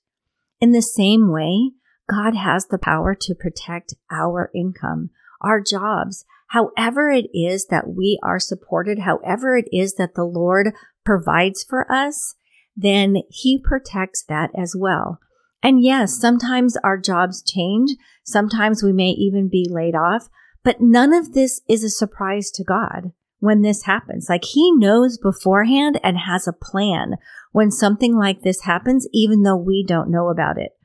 In 0.61 0.73
the 0.73 0.83
same 0.83 1.31
way, 1.31 1.73
God 2.09 2.35
has 2.35 2.67
the 2.67 2.79
power 2.79 3.15
to 3.15 3.35
protect 3.35 3.95
our 4.11 4.50
income, 4.55 5.11
our 5.41 5.61
jobs, 5.61 6.25
however 6.49 7.11
it 7.11 7.27
is 7.35 7.67
that 7.67 7.88
we 7.88 8.19
are 8.23 8.38
supported, 8.38 9.00
however 9.00 9.57
it 9.57 9.69
is 9.73 9.95
that 9.95 10.15
the 10.15 10.25
Lord 10.25 10.73
provides 11.05 11.65
for 11.65 11.91
us. 11.93 12.35
then 12.77 13.17
He 13.29 13.59
protects 13.59 14.23
that 14.29 14.50
as 14.57 14.75
well. 14.77 15.19
And 15.62 15.83
yes, 15.83 16.19
sometimes 16.19 16.77
our 16.85 16.97
jobs 16.97 17.43
change. 17.43 17.91
Sometimes 18.25 18.83
we 18.83 18.93
may 18.93 19.11
even 19.11 19.49
be 19.49 19.67
laid 19.69 19.97
off, 19.97 20.29
but 20.62 20.81
none 20.81 21.12
of 21.12 21.35
this 21.35 21.61
is 21.69 21.83
a 21.83 21.91
surprise 21.91 22.50
to 22.53 22.62
God 22.62 23.12
when 23.41 23.62
this 23.62 23.83
happens. 23.83 24.29
Like 24.29 24.45
He 24.45 24.73
knows 24.73 25.19
beforehand 25.19 25.99
and 26.05 26.19
has 26.19 26.47
a 26.47 26.53
plan 26.53 27.17
when 27.50 27.71
something 27.71 28.17
like 28.17 28.43
this 28.43 28.62
happens, 28.62 29.09
even 29.12 29.43
though 29.43 29.57
we 29.57 29.85
don't 29.87 30.11
know 30.11 30.29
about 30.29 30.59
it. 30.59 30.78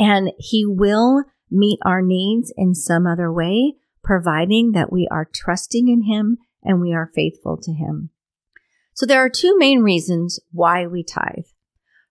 And 0.00 0.32
He 0.38 0.64
will 0.66 1.24
meet 1.50 1.78
our 1.84 2.00
needs 2.00 2.52
in 2.56 2.74
some 2.74 3.06
other 3.06 3.30
way, 3.30 3.74
providing 4.02 4.72
that 4.72 4.90
we 4.90 5.06
are 5.10 5.28
trusting 5.32 5.88
in 5.88 6.04
Him 6.04 6.38
and 6.62 6.80
we 6.80 6.92
are 6.92 7.10
faithful 7.14 7.58
to 7.58 7.72
Him. 7.72 8.10
So 8.94 9.06
there 9.06 9.20
are 9.20 9.30
two 9.30 9.56
main 9.58 9.80
reasons 9.80 10.40
why 10.52 10.86
we 10.86 11.04
tithe. 11.04 11.46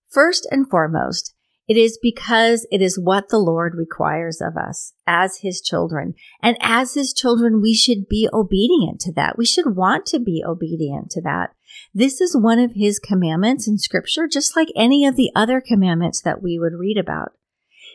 First 0.08 0.48
and 0.50 0.70
foremost, 0.70 1.34
it 1.68 1.78
is 1.78 2.00
because 2.02 2.66
it 2.72 2.82
is 2.82 3.00
what 3.00 3.30
the 3.30 3.38
Lord 3.38 3.76
requires 3.76 4.42
of 4.42 4.58
us 4.58 4.94
as 5.06 5.40
His 5.42 5.62
children. 5.62 6.16
And 6.42 6.58
as 6.62 6.96
His 6.96 7.14
children, 7.14 7.62
we 7.62 7.76
should 7.76 8.08
be 8.08 8.28
obedient 8.34 9.00
to 9.02 9.14
that. 9.14 9.38
We 9.38 9.46
should 9.46 9.76
want 9.76 10.08
to 10.08 10.20
be 10.20 10.44
obedient 10.46 11.12
to 11.12 11.22
that. 11.22 11.52
This 11.94 12.22
is 12.22 12.36
one 12.36 12.58
of 12.58 12.74
His 12.74 12.98
commandments 12.98 13.68
in 13.68 13.78
Scripture, 13.78 14.28
just 14.28 14.56
like 14.56 14.70
any 14.76 15.06
of 15.06 15.16
the 15.16 15.32
other 15.36 15.62
commandments 15.62 16.22
that 16.22 16.42
we 16.42 16.58
would 16.58 16.74
read 16.74 16.98
about. 16.98 17.34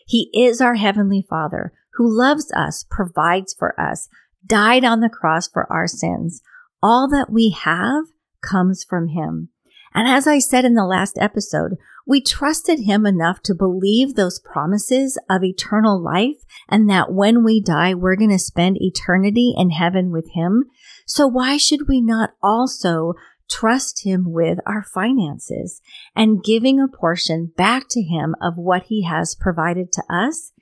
He 0.05 0.31
is 0.35 0.61
our 0.61 0.75
Heavenly 0.75 1.25
Father 1.29 1.73
who 1.95 2.09
loves 2.09 2.53
us, 2.53 2.85
provides 2.91 3.55
for 3.55 3.79
us, 3.81 4.09
died 4.45 4.85
on 4.85 5.01
the 5.01 5.09
cross 5.09 5.49
for 5.49 5.71
our 5.73 5.87
sins. 5.87 6.43
All 6.83 7.09
that 7.09 7.31
we 7.31 7.51
have 7.51 8.05
comes 8.43 8.85
from 8.85 9.09
Him. 9.09 9.51
And 9.95 10.09
as 10.09 10.27
I 10.27 10.41
said 10.41 10.65
in 10.65 10.75
the 10.75 10.85
last 10.85 11.17
episode, 11.21 11.77
we 12.07 12.21
trusted 12.21 12.81
him 12.81 13.07
enough 13.07 13.41
to 13.43 13.55
believe 13.55 14.15
those 14.15 14.41
promises 14.41 15.19
of 15.31 15.45
eternal 15.45 16.03
life 16.03 16.45
and 16.69 16.91
that 16.91 17.13
when 17.13 17.45
we 17.45 17.63
die, 17.63 17.95
we're 17.95 18.17
going 18.17 18.31
to 18.31 18.39
spend 18.39 18.77
eternity 18.81 19.55
in 19.57 19.71
heaven 19.71 20.11
with 20.11 20.29
him. 20.35 20.65
So 21.07 21.27
why 21.27 21.57
should 21.57 21.89
we 21.89 22.01
not 22.01 22.31
also 22.43 23.15
trust 23.51 24.05
him 24.05 24.25
with 24.27 24.59
our 24.67 24.83
finances 24.83 25.81
and 26.15 26.43
giving 26.43 26.81
a 26.81 26.89
portion 26.89 27.53
back 27.57 27.85
to 27.91 28.03
him 28.03 28.35
of 28.41 28.57
what 28.57 28.85
he 28.85 29.05
has 29.05 29.35
provided 29.35 29.93
to 29.93 30.03
us 30.09 30.53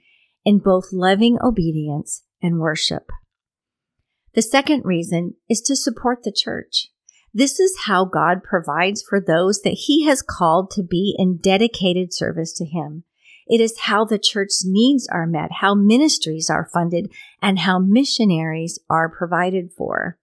in 0.45 0.59
both 0.59 0.93
loving 0.93 1.39
obedience 1.43 2.23
and 2.43 2.59
worship? 2.59 3.11
The 4.35 4.43
second 4.43 4.85
reason 4.85 5.35
is 5.49 5.61
to 5.62 5.77
support 5.77 6.23
the 6.23 6.33
church. 6.33 6.89
This 7.35 7.59
is 7.59 7.83
how 7.85 8.05
God 8.05 8.43
provides 8.43 9.03
for 9.03 9.21
those 9.21 9.61
that 9.62 9.85
He 9.87 10.05
has 10.07 10.23
called 10.23 10.71
to 10.73 10.83
be 10.83 11.15
in 11.19 11.39
dedicated 11.39 12.12
service 12.12 12.53
to 12.55 12.65
Him. 12.65 13.05
It 13.47 13.61
is 13.61 13.81
how 13.81 14.05
the 14.05 14.19
church's 14.19 14.65
needs 14.67 15.09
are 15.11 15.27
met, 15.27 15.51
how 15.61 15.75
ministries 15.75 16.49
are 16.51 16.69
funded, 16.73 17.12
and 17.41 17.61
how 17.61 17.79
missionaries 17.79 18.79
are 18.89 19.09
provided 19.09 19.71
for. 19.77 20.19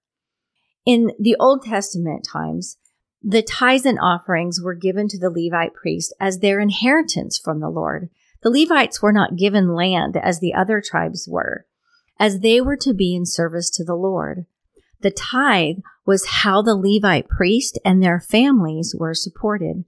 In 0.89 1.11
the 1.19 1.35
Old 1.39 1.65
Testament 1.65 2.25
times, 2.27 2.77
the 3.21 3.43
tithes 3.43 3.85
and 3.85 3.99
offerings 4.01 4.59
were 4.59 4.73
given 4.73 5.07
to 5.09 5.19
the 5.19 5.29
Levite 5.29 5.75
priest 5.75 6.15
as 6.19 6.39
their 6.39 6.59
inheritance 6.59 7.37
from 7.37 7.59
the 7.59 7.69
Lord. 7.69 8.09
The 8.41 8.49
Levites 8.49 8.99
were 8.99 9.13
not 9.13 9.35
given 9.35 9.75
land 9.75 10.17
as 10.17 10.39
the 10.39 10.55
other 10.55 10.81
tribes 10.83 11.27
were, 11.29 11.67
as 12.19 12.39
they 12.39 12.59
were 12.59 12.77
to 12.77 12.95
be 12.95 13.15
in 13.15 13.27
service 13.27 13.69
to 13.69 13.83
the 13.83 13.93
Lord. 13.93 14.47
The 15.01 15.11
tithe 15.11 15.77
was 16.07 16.25
how 16.41 16.63
the 16.63 16.75
Levite 16.75 17.29
priest 17.29 17.77
and 17.85 18.01
their 18.01 18.19
families 18.19 18.95
were 18.97 19.13
supported. 19.13 19.85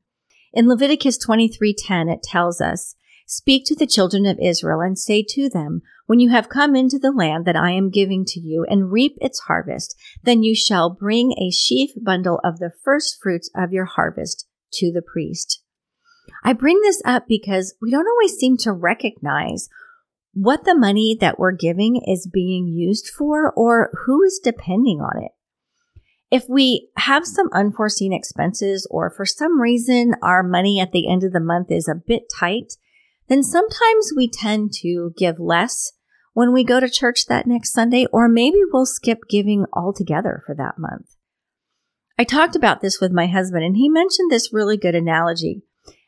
In 0.54 0.70
Leviticus 0.70 1.18
23:10 1.18 2.14
it 2.14 2.22
tells 2.22 2.62
us, 2.62 2.96
"Speak 3.34 3.64
to 3.68 3.76
the 3.76 3.88
children 3.88 4.26
of 4.26 4.38
Israel 4.42 4.82
and 4.82 5.00
say 5.00 5.24
to 5.30 5.48
them, 5.48 5.84
when 6.06 6.20
you 6.20 6.32
have 6.32 6.50
come 6.50 6.76
into 6.76 7.00
the 7.00 7.14
land 7.14 7.46
that 7.46 7.56
I 7.56 7.72
am 7.72 7.90
giving 7.90 8.26
to 8.26 8.42
you 8.42 8.66
and 8.70 8.92
reap 8.92 9.18
its 9.22 9.40
harvest, 9.48 9.98
then 10.22 10.44
you 10.44 10.54
shall 10.54 10.90
bring 10.90 11.32
a 11.38 11.50
sheaf 11.50 11.92
bundle 11.96 12.42
of 12.44 12.60
the 12.60 12.74
first 12.84 13.22
fruits 13.24 13.50
of 13.56 13.72
your 13.72 13.86
harvest 13.86 14.48
to 14.74 14.92
the 14.92 15.02
priest." 15.02 15.64
I 16.44 16.52
bring 16.52 16.82
this 16.82 17.02
up 17.06 17.26
because 17.26 17.74
we 17.82 17.90
don't 17.90 18.06
always 18.06 18.34
seem 18.34 18.58
to 18.58 18.74
recognize 18.74 19.70
what 20.34 20.66
the 20.66 20.76
money 20.76 21.16
that 21.22 21.40
we're 21.40 21.54
giving 21.54 22.02
is 22.06 22.28
being 22.28 22.68
used 22.68 23.08
for 23.08 23.50
or 23.54 23.92
who 24.06 24.24
is 24.24 24.42
depending 24.44 25.00
on 25.00 25.24
it. 25.24 25.32
If 26.30 26.50
we 26.50 26.90
have 26.98 27.26
some 27.26 27.48
unforeseen 27.54 28.12
expenses 28.12 28.86
or 28.92 29.10
for 29.10 29.26
some 29.26 29.62
reason 29.62 30.16
our 30.22 30.44
money 30.44 30.82
at 30.82 30.92
the 30.92 31.10
end 31.10 31.24
of 31.24 31.32
the 31.32 31.40
month 31.40 31.72
is 31.72 31.88
a 31.88 31.96
bit 31.96 32.24
tight, 32.38 32.74
then 33.32 33.44
sometimes 33.44 34.12
we 34.14 34.30
tend 34.30 34.74
to 34.82 35.14
give 35.18 35.40
less 35.40 35.94
when 36.34 36.52
we 36.52 36.66
go 36.66 36.82
to 36.82 36.90
church 36.90 37.28
that 37.28 37.48
next 37.48 37.72
Sunday, 37.72 38.06
or 38.12 38.28
maybe 38.28 38.58
we'll 38.74 38.86
skip 38.86 39.20
giving 39.30 39.66
altogether 39.72 40.44
for 40.46 40.54
that 40.54 40.78
month. 40.78 41.16
I 42.20 42.26
talked 42.26 42.58
about 42.58 42.82
this 42.82 43.00
with 43.00 43.14
my 43.14 43.28
husband 43.28 43.64
and 43.64 43.78
he 43.78 43.88
mentioned 43.88 44.30
this 44.30 44.52
really 44.52 44.76
good 44.76 44.96
analogy. 44.96 45.64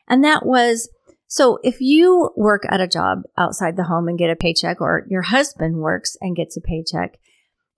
And 0.06 0.22
that 0.22 0.44
was 0.44 0.90
so 1.26 1.58
if 1.64 1.80
you 1.80 2.30
work 2.36 2.64
at 2.68 2.82
a 2.82 2.86
job 2.86 3.22
outside 3.38 3.76
the 3.76 3.84
home 3.84 4.06
and 4.06 4.18
get 4.18 4.28
a 4.28 4.36
paycheck, 4.36 4.82
or 4.82 5.06
your 5.08 5.22
husband 5.22 5.76
works 5.76 6.18
and 6.20 6.36
gets 6.36 6.58
a 6.58 6.60
paycheck, 6.60 7.18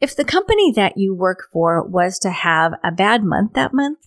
if 0.01 0.15
the 0.15 0.25
company 0.25 0.73
that 0.73 0.99
you 0.99 1.15
work 1.15 1.45
for 1.53 1.87
was 1.87 2.19
to 2.19 2.31
have 2.31 2.73
a 2.83 2.91
bad 2.91 3.23
month 3.23 3.53
that 3.55 3.73
month, 3.73 3.99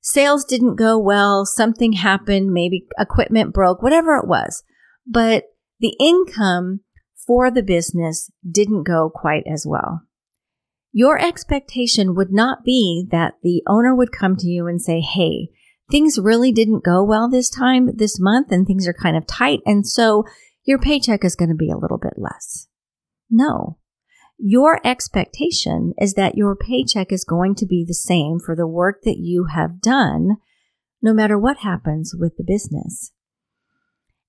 sales 0.00 0.44
didn't 0.44 0.74
go 0.74 0.98
well, 0.98 1.46
something 1.46 1.92
happened, 1.92 2.52
maybe 2.52 2.86
equipment 2.98 3.54
broke, 3.54 3.80
whatever 3.80 4.16
it 4.16 4.26
was, 4.26 4.64
but 5.08 5.44
the 5.80 5.96
income 6.00 6.80
for 7.26 7.50
the 7.50 7.62
business 7.62 8.30
didn't 8.48 8.84
go 8.84 9.10
quite 9.12 9.44
as 9.46 9.66
well. 9.66 10.02
Your 10.92 11.18
expectation 11.18 12.14
would 12.14 12.32
not 12.32 12.64
be 12.64 13.06
that 13.10 13.34
the 13.42 13.62
owner 13.66 13.94
would 13.94 14.12
come 14.12 14.36
to 14.36 14.46
you 14.46 14.66
and 14.66 14.80
say, 14.80 15.00
Hey, 15.00 15.50
things 15.90 16.18
really 16.18 16.52
didn't 16.52 16.84
go 16.84 17.04
well 17.04 17.28
this 17.28 17.50
time, 17.50 17.96
this 17.96 18.18
month, 18.18 18.50
and 18.50 18.66
things 18.66 18.88
are 18.88 18.94
kind 18.94 19.16
of 19.16 19.26
tight. 19.26 19.60
And 19.66 19.86
so 19.86 20.24
your 20.64 20.78
paycheck 20.78 21.24
is 21.24 21.36
going 21.36 21.50
to 21.50 21.54
be 21.54 21.70
a 21.70 21.76
little 21.76 21.98
bit 21.98 22.14
less. 22.16 22.68
No. 23.30 23.78
Your 24.38 24.80
expectation 24.86 25.94
is 25.98 26.14
that 26.14 26.36
your 26.36 26.54
paycheck 26.54 27.12
is 27.12 27.24
going 27.24 27.54
to 27.56 27.66
be 27.66 27.84
the 27.86 27.94
same 27.94 28.38
for 28.38 28.54
the 28.54 28.66
work 28.66 29.02
that 29.02 29.18
you 29.18 29.46
have 29.52 29.80
done, 29.80 30.36
no 31.02 31.12
matter 31.12 31.38
what 31.38 31.58
happens 31.58 32.14
with 32.16 32.36
the 32.36 32.44
business. 32.44 33.12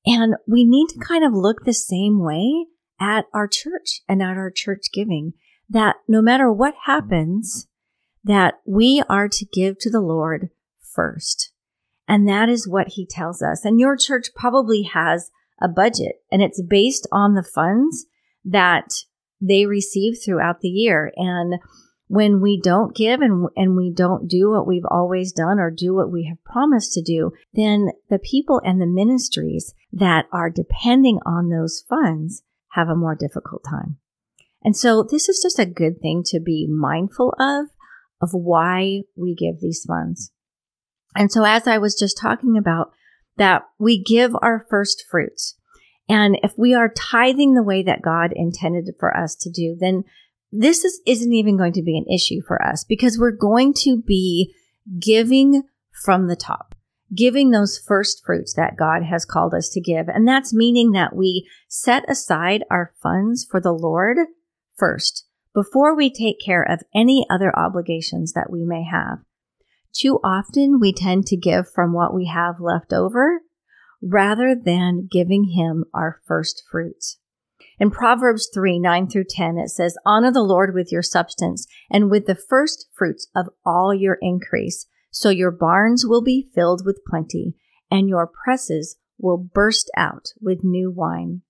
And 0.06 0.36
we 0.48 0.66
need 0.66 0.88
to 0.90 1.00
kind 1.00 1.24
of 1.24 1.34
look 1.34 1.64
the 1.64 1.74
same 1.74 2.24
way 2.24 2.68
at 3.00 3.26
our 3.34 3.48
church 3.48 4.02
and 4.08 4.22
at 4.22 4.38
our 4.38 4.52
church 4.52 4.88
giving 4.94 5.34
that 5.70 5.98
no 6.08 6.22
matter 6.22 6.52
what 6.52 6.74
happens, 6.86 7.68
that 8.24 8.56
we 8.66 9.02
are 9.10 9.28
to 9.30 9.46
give 9.46 9.78
to 9.80 9.90
the 9.90 10.02
Lord 10.02 10.50
first. 10.82 11.52
And 12.08 12.28
that 12.28 12.50
is 12.50 12.68
what 12.68 12.90
he 12.90 13.06
tells 13.06 13.42
us. 13.42 13.64
And 13.64 13.80
your 13.80 13.96
church 13.96 14.28
probably 14.36 14.84
has 14.84 15.30
a 15.62 15.68
budget 15.68 16.24
and 16.32 16.42
it's 16.42 16.62
based 16.62 17.08
on 17.12 17.36
the 17.36 17.44
funds 17.44 18.06
that 18.44 18.92
they 19.40 19.66
receive 19.66 20.16
throughout 20.24 20.62
the 20.62 20.70
year. 20.70 21.12
And 21.16 21.60
when 22.10 22.42
we 22.42 22.60
don't 22.60 22.96
give 22.96 23.22
and, 23.22 23.48
and 23.56 23.78
we 23.78 23.94
don't 23.94 24.28
do 24.28 24.50
what 24.50 24.66
we've 24.66 24.86
always 24.90 25.32
done 25.32 25.60
or 25.60 25.70
do 25.70 25.94
what 25.94 26.12
we 26.12 26.26
have 26.26 26.44
promised 26.44 26.92
to 26.92 27.04
do, 27.04 27.32
then 27.54 27.92
the 28.10 28.18
people 28.18 28.60
and 28.66 28.82
the 28.82 28.88
ministries 28.88 29.76
that 29.94 30.26
are 30.34 30.50
depending 30.50 31.20
on 31.24 31.50
those 31.50 31.84
funds 31.88 32.42
have 32.70 32.90
a 32.90 32.96
more 32.96 33.16
difficult 33.16 33.64
time. 33.64 33.98
And 34.64 34.76
so 34.76 35.04
this 35.04 35.30
is 35.30 35.40
just 35.42 35.60
a 35.60 35.68
good 35.68 36.02
thing 36.02 36.24
to 36.26 36.40
be 36.40 36.68
mindful 36.68 37.36
of, 37.40 37.68
of 38.20 38.32
why 38.32 39.04
we 39.16 39.36
give 39.36 39.62
these 39.62 39.86
funds. 39.88 40.32
And 41.16 41.32
so, 41.32 41.44
as 41.44 41.68
I 41.68 41.78
was 41.78 41.98
just 41.98 42.18
talking 42.20 42.58
about, 42.58 42.92
that 43.38 43.64
we 43.78 44.04
give 44.04 44.36
our 44.42 44.66
first 44.68 45.06
fruits. 45.10 45.56
And 46.10 46.40
if 46.42 46.54
we 46.58 46.74
are 46.74 46.92
tithing 46.92 47.54
the 47.54 47.64
way 47.64 47.84
that 47.84 48.02
God 48.02 48.32
intended 48.36 48.90
for 49.00 49.16
us 49.16 49.36
to 49.42 49.52
do, 49.52 49.78
then 49.80 50.04
this 50.52 50.84
is, 50.84 51.02
isn't 51.06 51.34
even 51.34 51.58
going 51.58 51.74
to 51.74 51.84
be 51.84 51.98
an 51.98 52.12
issue 52.14 52.42
for 52.46 52.64
us 52.64 52.84
because 52.84 53.20
we're 53.20 53.32
going 53.32 53.74
to 53.84 54.02
be 54.06 54.54
giving 55.00 55.64
from 56.04 56.28
the 56.28 56.36
top, 56.36 56.76
giving 57.16 57.52
those 57.52 57.78
first 57.78 58.24
fruits 58.26 58.54
that 58.56 58.78
God 58.78 59.04
has 59.04 59.26
called 59.26 59.54
us 59.54 59.70
to 59.70 59.82
give. 59.82 60.08
And 60.08 60.28
that's 60.28 60.54
meaning 60.54 60.92
that 60.92 61.16
we 61.16 61.48
set 61.68 62.10
aside 62.10 62.64
our 62.72 62.94
funds 63.02 63.46
for 63.50 63.62
the 63.62 63.74
Lord 63.74 64.18
first 64.76 65.26
before 65.54 65.96
we 65.96 66.12
take 66.12 66.38
care 66.44 66.64
of 66.64 66.82
any 66.96 67.26
other 67.30 67.58
obligations 67.58 68.34
that 68.34 68.50
we 68.50 68.64
may 68.64 68.84
have. 68.84 69.20
Too 69.94 70.20
often 70.24 70.80
we 70.80 70.94
tend 70.94 71.26
to 71.28 71.38
give 71.38 71.70
from 71.70 71.94
what 71.94 72.14
we 72.14 72.28
have 72.28 72.60
left 72.60 72.94
over 72.94 73.42
rather 74.02 74.56
than 74.56 75.08
giving 75.12 75.52
him 75.56 75.86
our 75.94 76.22
first 76.26 76.64
fruits. 76.72 77.19
In 77.80 77.92
Proverbs 77.92 78.50
3 78.54 78.78
9 78.78 79.08
through 79.08 79.26
10, 79.30 79.58
it 79.58 79.70
says, 79.70 79.98
Honor 80.06 80.32
the 80.32 80.44
Lord 80.44 80.74
with 80.74 80.92
your 80.92 81.02
substance 81.02 81.66
and 81.90 82.12
with 82.12 82.26
the 82.26 82.36
first 82.36 82.88
fruits 82.94 83.28
of 83.34 83.48
all 83.66 83.94
your 83.94 84.18
increase, 84.22 84.86
so 85.12 85.30
your 85.30 85.52
barns 85.52 86.06
will 86.06 86.22
be 86.22 86.50
filled 86.54 86.86
with 86.86 87.06
plenty, 87.08 87.56
and 87.90 88.10
your 88.10 88.28
presses 88.28 88.98
will 89.18 89.38
burst 89.38 89.90
out 89.96 90.34
with 90.42 90.64
new 90.64 90.92
wine. 90.92 91.42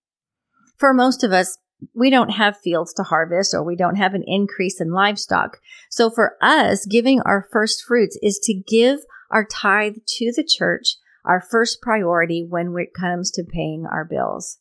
For 0.77 0.93
most 0.93 1.23
of 1.23 1.31
us, 1.31 1.57
we 1.95 2.09
don't 2.09 2.29
have 2.29 2.59
fields 2.59 2.93
to 2.93 3.03
harvest 3.03 3.53
or 3.53 3.63
we 3.63 3.75
don't 3.75 3.95
have 3.95 4.13
an 4.13 4.23
increase 4.27 4.79
in 4.79 4.91
livestock. 4.91 5.57
So 5.89 6.09
for 6.09 6.35
us, 6.41 6.85
giving 6.85 7.21
our 7.21 7.47
first 7.51 7.83
fruits 7.83 8.17
is 8.21 8.39
to 8.43 8.53
give 8.53 8.99
our 9.31 9.45
tithe 9.45 9.95
to 10.17 10.31
the 10.35 10.43
church, 10.43 10.97
our 11.25 11.41
first 11.41 11.81
priority 11.81 12.45
when 12.47 12.75
it 12.77 12.93
comes 12.93 13.31
to 13.31 13.43
paying 13.43 13.85
our 13.89 14.05
bills. 14.05 14.59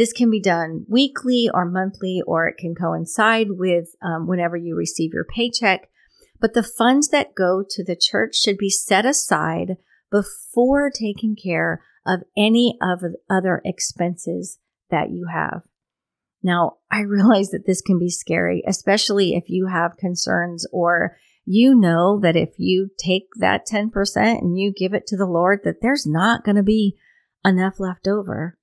This 0.00 0.14
can 0.14 0.30
be 0.30 0.40
done 0.40 0.86
weekly 0.88 1.50
or 1.52 1.66
monthly, 1.66 2.22
or 2.26 2.48
it 2.48 2.56
can 2.56 2.74
coincide 2.74 3.48
with 3.50 3.88
um, 4.00 4.26
whenever 4.26 4.56
you 4.56 4.74
receive 4.74 5.12
your 5.12 5.26
paycheck. 5.26 5.90
But 6.40 6.54
the 6.54 6.62
funds 6.62 7.08
that 7.08 7.34
go 7.34 7.62
to 7.68 7.84
the 7.84 7.96
church 7.96 8.34
should 8.34 8.56
be 8.56 8.70
set 8.70 9.04
aside 9.04 9.76
before 10.10 10.90
taking 10.90 11.36
care 11.36 11.82
of 12.06 12.20
any 12.34 12.78
of 12.80 13.00
the 13.00 13.16
other 13.28 13.60
expenses 13.62 14.58
that 14.88 15.10
you 15.10 15.26
have. 15.30 15.64
Now, 16.42 16.78
I 16.90 17.00
realize 17.06 17.50
that 17.50 17.66
this 17.66 17.82
can 17.82 17.98
be 17.98 18.08
scary, 18.08 18.64
especially 18.66 19.34
if 19.34 19.50
you 19.50 19.66
have 19.66 19.98
concerns 19.98 20.66
or 20.72 21.18
you 21.44 21.74
know 21.74 22.18
that 22.20 22.36
if 22.36 22.54
you 22.56 22.88
take 22.96 23.26
that 23.38 23.66
10% 23.70 23.92
and 24.16 24.58
you 24.58 24.72
give 24.74 24.94
it 24.94 25.06
to 25.08 25.18
the 25.18 25.26
Lord, 25.26 25.60
that 25.64 25.82
there's 25.82 26.06
not 26.06 26.42
going 26.42 26.56
to 26.56 26.62
be 26.62 26.96
enough 27.44 27.78
left 27.78 28.08
over. 28.08 28.56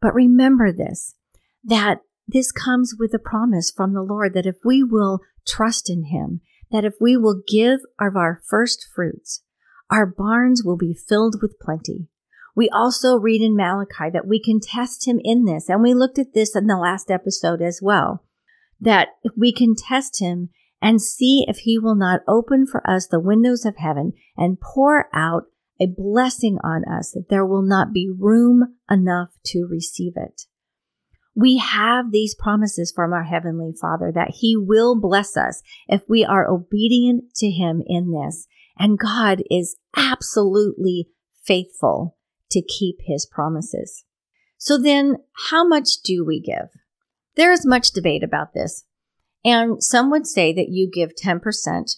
But 0.00 0.14
remember 0.14 0.72
this, 0.72 1.14
that 1.64 2.00
this 2.26 2.52
comes 2.52 2.94
with 2.98 3.12
a 3.14 3.18
promise 3.18 3.70
from 3.70 3.92
the 3.92 4.02
Lord 4.02 4.34
that 4.34 4.46
if 4.46 4.56
we 4.64 4.82
will 4.82 5.20
trust 5.46 5.90
in 5.90 6.04
Him, 6.04 6.40
that 6.70 6.84
if 6.84 6.94
we 7.00 7.16
will 7.16 7.42
give 7.46 7.80
of 7.98 8.16
our 8.16 8.40
first 8.48 8.86
fruits, 8.94 9.42
our 9.90 10.06
barns 10.06 10.62
will 10.64 10.76
be 10.76 10.94
filled 10.94 11.42
with 11.42 11.58
plenty. 11.60 12.08
We 12.54 12.68
also 12.68 13.16
read 13.16 13.42
in 13.42 13.56
Malachi 13.56 14.10
that 14.12 14.26
we 14.26 14.40
can 14.40 14.60
test 14.60 15.06
him 15.06 15.20
in 15.22 15.44
this, 15.44 15.68
and 15.68 15.82
we 15.82 15.94
looked 15.94 16.18
at 16.18 16.34
this 16.34 16.54
in 16.56 16.66
the 16.66 16.76
last 16.76 17.10
episode 17.10 17.62
as 17.62 17.80
well, 17.82 18.24
that 18.80 19.08
we 19.36 19.52
can 19.52 19.74
test 19.74 20.20
him 20.20 20.50
and 20.82 21.00
see 21.00 21.44
if 21.48 21.58
he 21.58 21.78
will 21.78 21.94
not 21.94 22.20
open 22.26 22.66
for 22.66 22.88
us 22.88 23.06
the 23.06 23.20
windows 23.20 23.64
of 23.64 23.76
heaven 23.76 24.12
and 24.36 24.60
pour 24.60 25.06
out 25.12 25.44
a 25.80 25.86
blessing 25.86 26.58
on 26.62 26.84
us 26.84 27.12
that 27.12 27.28
there 27.30 27.46
will 27.46 27.62
not 27.62 27.92
be 27.92 28.10
room 28.10 28.76
enough 28.90 29.30
to 29.46 29.66
receive 29.70 30.12
it. 30.16 30.42
We 31.34 31.58
have 31.58 32.10
these 32.10 32.34
promises 32.34 32.92
from 32.94 33.12
our 33.12 33.24
Heavenly 33.24 33.72
Father 33.80 34.12
that 34.14 34.34
He 34.40 34.56
will 34.56 35.00
bless 35.00 35.36
us 35.36 35.62
if 35.88 36.02
we 36.08 36.24
are 36.24 36.48
obedient 36.48 37.34
to 37.36 37.50
Him 37.50 37.82
in 37.86 38.12
this. 38.12 38.46
And 38.78 38.98
God 38.98 39.42
is 39.50 39.76
absolutely 39.96 41.08
faithful 41.42 42.16
to 42.50 42.60
keep 42.60 42.98
His 43.00 43.26
promises. 43.26 44.04
So 44.58 44.76
then, 44.76 45.16
how 45.48 45.66
much 45.66 46.02
do 46.04 46.24
we 46.24 46.40
give? 46.40 46.68
There 47.36 47.52
is 47.52 47.64
much 47.64 47.92
debate 47.92 48.22
about 48.22 48.52
this. 48.52 48.84
And 49.42 49.82
some 49.82 50.10
would 50.10 50.26
say 50.26 50.52
that 50.52 50.68
you 50.68 50.90
give 50.92 51.12
10% 51.14 51.40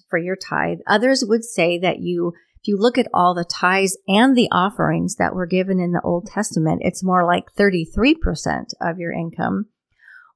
for 0.09 0.19
your 0.19 0.37
tithe. 0.37 0.79
Others 0.87 1.25
would 1.27 1.45
say 1.45 1.79
that 1.79 1.99
you 1.99 2.35
if 2.63 2.69
you 2.69 2.79
look 2.79 2.97
at 2.97 3.09
all 3.13 3.35
the 3.35 3.45
tithes 3.45 3.99
and 4.07 4.37
the 4.37 4.49
offerings 4.53 5.17
that 5.17 5.35
were 5.35 5.47
given 5.47 5.81
in 5.81 5.91
the 5.91 6.01
Old 6.03 6.27
Testament, 6.27 6.83
it's 6.85 7.03
more 7.03 7.27
like 7.27 7.53
33% 7.59 8.67
of 8.81 8.99
your 8.99 9.11
income. 9.11 9.67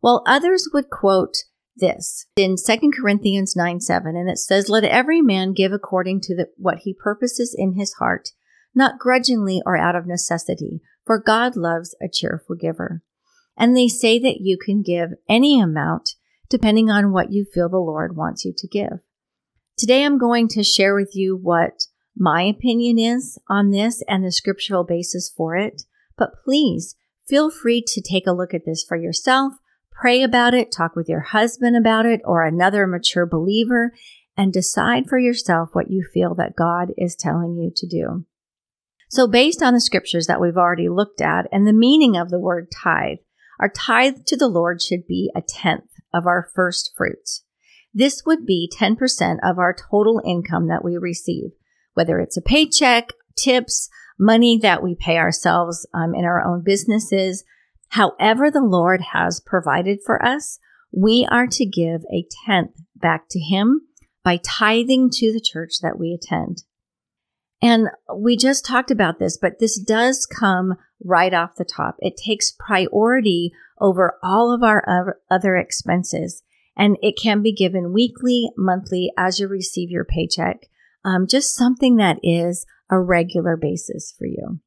While 0.01 0.25
others 0.27 0.69
would 0.75 0.91
quote 0.91 1.37
this 1.77 2.27
in 2.37 2.57
2 2.57 2.91
Corinthians 3.01 3.55
9 3.55 3.81
7, 3.81 4.17
and 4.17 4.29
it 4.29 4.39
says, 4.39 4.69
Let 4.69 4.83
every 4.83 5.23
man 5.23 5.53
give 5.53 5.73
according 5.73 6.21
to 6.23 6.35
the, 6.35 6.49
what 6.57 6.79
he 6.79 6.93
purposes 6.93 7.55
in 7.57 7.75
his 7.75 7.93
heart, 7.95 8.31
not 8.75 8.99
grudgingly 8.99 9.63
or 9.65 9.77
out 9.77 9.95
of 9.95 10.09
necessity, 10.09 10.81
for 11.05 11.21
God 11.21 11.55
loves 11.55 11.95
a 12.03 12.09
cheerful 12.13 12.57
giver. 12.57 13.03
And 13.57 13.77
they 13.77 13.87
say 13.87 14.19
that 14.19 14.41
you 14.41 14.59
can 14.59 14.83
give 14.83 15.11
any 15.29 15.61
amount 15.61 16.17
depending 16.49 16.91
on 16.91 17.13
what 17.13 17.31
you 17.31 17.45
feel 17.45 17.69
the 17.69 17.77
Lord 17.77 18.17
wants 18.17 18.45
you 18.45 18.53
to 18.57 18.67
give. 18.67 19.05
Today 19.79 20.05
I'm 20.05 20.19
going 20.19 20.49
to 20.49 20.65
share 20.65 20.97
with 20.97 21.15
you 21.15 21.39
what 21.41 21.87
my 22.17 22.43
opinion 22.43 22.99
is 22.99 23.39
on 23.49 23.71
this 23.71 24.03
and 24.09 24.25
the 24.25 24.33
scriptural 24.33 24.85
basis 24.85 25.31
for 25.35 25.55
it, 25.57 25.83
but 26.17 26.43
please 26.45 26.97
feel 27.29 27.51
free 27.51 27.83
to 27.87 28.01
take 28.01 28.27
a 28.27 28.33
look 28.33 28.55
at 28.55 28.65
this 28.65 28.83
for 28.83 28.97
yourself, 28.97 29.55
pray 29.93 30.23
about 30.23 30.55
it, 30.55 30.73
talk 30.73 30.97
with 30.97 31.09
your 31.09 31.21
husband 31.21 31.77
about 31.77 32.07
it 32.07 32.21
or 32.25 32.43
another 32.43 32.87
mature 32.87 33.27
believer, 33.27 33.93
and 34.37 34.53
decide 34.53 35.09
for 35.09 35.19
yourself 35.19 35.71
what 35.73 35.91
you 35.91 36.07
feel 36.13 36.35
that 36.35 36.57
God 36.57 36.93
is 36.97 37.15
telling 37.15 37.57
you 37.57 37.71
to 37.77 37.87
do. 37.87 38.25
So, 39.09 39.29
based 39.29 39.63
on 39.63 39.75
the 39.75 39.81
scriptures 39.81 40.27
that 40.27 40.41
we've 40.41 40.57
already 40.57 40.89
looked 40.89 41.21
at 41.21 41.47
and 41.53 41.67
the 41.67 41.73
meaning 41.73 42.17
of 42.17 42.31
the 42.31 42.41
word 42.41 42.71
tithe, 42.71 43.19
our 43.61 43.69
tithe 43.69 44.25
to 44.27 44.37
the 44.37 44.49
Lord 44.49 44.83
should 44.83 45.07
be 45.07 45.31
a 45.35 45.43
tenth 45.43 45.91
of 46.13 46.27
our 46.27 46.51
first 46.55 46.93
fruits. 46.97 47.45
This 47.95 48.25
would 48.27 48.45
be 48.45 48.71
10% 48.75 49.39
of 49.43 49.59
our 49.59 49.75
total 49.75 50.21
income 50.27 50.69
that 50.69 50.85
we 50.85 50.97
receive 50.97 51.53
whether 51.97 52.21
it's 52.21 52.37
a 52.37 52.43
paycheck, 52.43 53.09
tips, 53.37 53.89
money 54.19 54.59
that 54.59 54.83
we 54.83 54.95
pay 54.95 55.17
ourselves 55.17 55.87
um, 55.95 56.15
in 56.15 56.25
our 56.25 56.45
own 56.45 56.63
businesses. 56.63 57.43
However, 57.89 58.51
the 58.51 58.63
Lord 58.63 59.01
has 59.13 59.41
provided 59.41 60.01
for 60.05 60.25
us, 60.25 60.59
we 60.93 61.27
are 61.31 61.47
to 61.47 61.65
give 61.65 62.03
a 62.13 62.27
tenth 62.47 62.73
back 62.95 63.29
to 63.31 63.41
Him 63.41 63.81
by 64.23 64.39
tithing 64.43 65.09
to 65.15 65.33
the 65.33 65.41
church 65.41 65.81
that 65.81 65.99
we 65.99 66.13
attend. 66.13 66.65
And 67.63 67.89
we 68.15 68.37
just 68.37 68.67
talked 68.67 68.91
about 68.91 69.19
this, 69.19 69.39
but 69.39 69.59
this 69.59 69.81
does 69.81 70.27
come 70.27 70.75
right 71.03 71.33
off 71.33 71.57
the 71.57 71.65
top. 71.65 71.97
It 72.01 72.21
takes 72.23 72.53
priority 72.53 73.53
over 73.81 74.19
all 74.23 74.53
of 74.53 74.63
our 74.63 75.17
other 75.31 75.57
expenses, 75.57 76.43
and 76.77 76.99
it 77.03 77.19
can 77.21 77.43
be 77.43 77.53
given 77.53 77.95
weekly, 77.95 78.51
monthly 78.59 79.13
as 79.17 79.41
you 79.41 79.49
receive 79.49 79.91
your 79.91 80.05
paycheck 80.05 80.69
um, 81.07 81.27
just 81.27 81.55
something 81.55 81.97
that 81.97 82.19
is 82.23 82.67
a 82.91 82.99
regular 82.99 83.57
basis 83.57 84.13
for 84.19 84.27
you. 84.27 84.61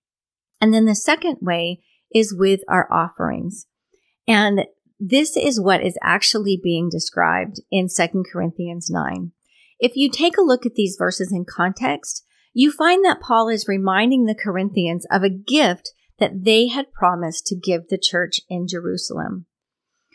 And 0.62 0.74
then 0.74 0.86
the 0.86 0.96
second 0.96 1.38
way 1.42 1.82
is 2.14 2.34
with 2.36 2.62
our 2.68 2.92
offerings. 2.92 3.68
And 4.28 4.62
this 5.00 5.38
is 5.38 5.62
what 5.62 5.84
is 5.84 5.98
actually 6.02 6.60
being 6.62 6.90
described 6.90 7.62
in 7.70 7.88
2 7.88 8.24
Corinthians 8.32 8.90
9. 8.90 9.32
If 9.80 9.96
you 9.96 10.10
take 10.10 10.38
a 10.38 10.42
look 10.44 10.66
at 10.66 10.76
these 10.76 10.96
verses 10.98 11.32
in 11.32 11.46
context, 11.46 12.26
you 12.54 12.72
find 12.72 13.04
that 13.06 13.22
Paul 13.22 13.50
is 13.50 13.68
reminding 13.68 14.26
the 14.26 14.36
Corinthians 14.36 15.06
of 15.12 15.24
a 15.24 15.30
gift 15.30 15.92
that 16.20 16.44
they 16.44 16.68
had 16.68 16.92
promised 16.92 17.46
to 17.48 17.56
give 17.56 17.88
the 17.88 17.98
church 17.98 18.42
in 18.50 18.68
Jerusalem. 18.68 19.46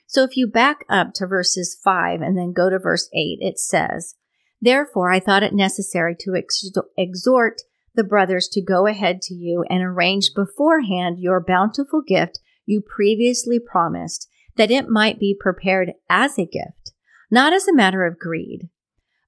So 0.06 0.22
if 0.22 0.37
you 0.37 0.46
back 0.46 0.84
up 0.88 1.14
to 1.14 1.26
verses 1.26 1.78
5 1.82 2.20
and 2.20 2.37
then 2.37 2.52
go 2.52 2.68
to 2.68 2.78
verse 2.78 3.08
8, 3.14 3.38
it 3.40 3.58
says, 3.58 4.16
Therefore, 4.64 5.12
I 5.12 5.20
thought 5.20 5.42
it 5.42 5.53
necessary 5.53 6.16
to 6.20 6.35
ex- 6.35 6.70
exhort 6.96 7.61
the 7.94 8.03
brothers 8.03 8.48
to 8.53 8.62
go 8.62 8.87
ahead 8.87 9.20
to 9.24 9.35
you 9.35 9.62
and 9.68 9.83
arrange 9.83 10.31
beforehand 10.35 11.18
your 11.18 11.44
bountiful 11.44 12.00
gift 12.00 12.38
you 12.64 12.81
previously 12.81 13.59
promised, 13.59 14.27
that 14.57 14.70
it 14.70 14.88
might 14.88 15.18
be 15.20 15.37
prepared 15.38 15.92
as 16.09 16.38
a 16.38 16.46
gift, 16.46 16.92
not 17.31 17.53
as 17.53 17.68
a 17.68 17.74
matter 17.74 18.07
of 18.07 18.18
greed. 18.18 18.70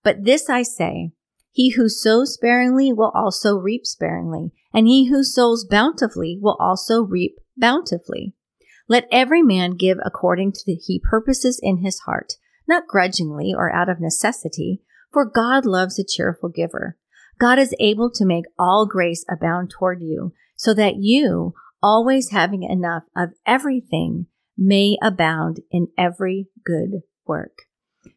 But 0.03 0.25
this 0.25 0.49
I 0.49 0.63
say, 0.63 1.13
he 1.53 1.73
who 1.73 1.91
sows 1.91 2.33
sparingly 2.33 2.91
will 2.91 3.13
also 3.15 3.59
reap 3.59 3.85
sparingly, 3.85 4.53
and 4.73 4.87
he 4.87 5.11
who 5.11 5.23
sows 5.23 5.67
bountifully 5.67 6.39
will 6.41 6.57
also 6.59 7.03
reap 7.03 7.37
bountifully. 7.59 8.33
Let 8.89 9.07
every 9.13 9.43
man 9.43 9.73
give 9.73 9.99
according 10.03 10.53
to 10.53 10.63
the 10.65 10.77
he 10.77 10.99
purposes 10.99 11.61
in 11.63 11.85
his 11.85 11.99
heart, 12.07 12.39
not 12.67 12.87
grudgingly 12.87 13.53
or 13.55 13.71
out 13.71 13.91
of 13.91 14.01
necessity, 14.01 14.81
for 15.17 15.25
God 15.25 15.65
loves 15.65 15.99
a 15.99 16.05
cheerful 16.05 16.51
giver. 16.51 16.99
God 17.41 17.59
is 17.59 17.75
able 17.81 18.11
to 18.11 18.27
make 18.27 18.45
all 18.59 18.85
grace 18.85 19.25
abound 19.31 19.71
toward 19.71 20.03
you, 20.03 20.35
so 20.57 20.75
that 20.75 20.97
you, 20.97 21.55
always 21.83 22.33
having 22.33 22.63
enough 22.63 23.05
of 23.17 23.31
everything, 23.47 24.27
may 24.59 24.99
abound 25.01 25.61
in 25.71 25.89
every 25.97 26.49
good 26.67 27.01
work. 27.27 27.63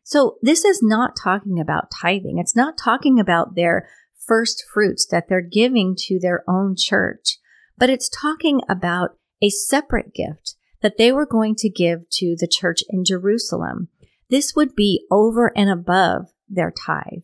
So 0.03 0.39
this 0.41 0.65
is 0.65 0.81
not 0.83 1.15
talking 1.15 1.57
about 1.57 1.89
tithing. 1.89 2.37
It's 2.37 2.53
not 2.53 2.77
talking 2.77 3.17
about 3.17 3.55
their 3.55 3.87
first 4.27 4.65
fruits 4.73 5.07
that 5.09 5.29
they're 5.29 5.39
giving 5.39 5.95
to 5.99 6.19
their 6.19 6.43
own 6.49 6.75
church, 6.77 7.37
but 7.77 7.89
it's 7.89 8.09
talking 8.09 8.59
about 8.67 9.11
a 9.41 9.49
separate 9.49 10.13
gift 10.13 10.55
that 10.81 10.97
they 10.97 11.13
were 11.13 11.25
going 11.25 11.55
to 11.59 11.69
give 11.69 12.09
to 12.09 12.35
the 12.37 12.45
church 12.45 12.83
in 12.89 13.05
Jerusalem. 13.05 13.87
This 14.29 14.53
would 14.53 14.75
be 14.75 15.05
over 15.09 15.53
and 15.57 15.69
above 15.69 16.33
their 16.49 16.71
tithe. 16.71 17.23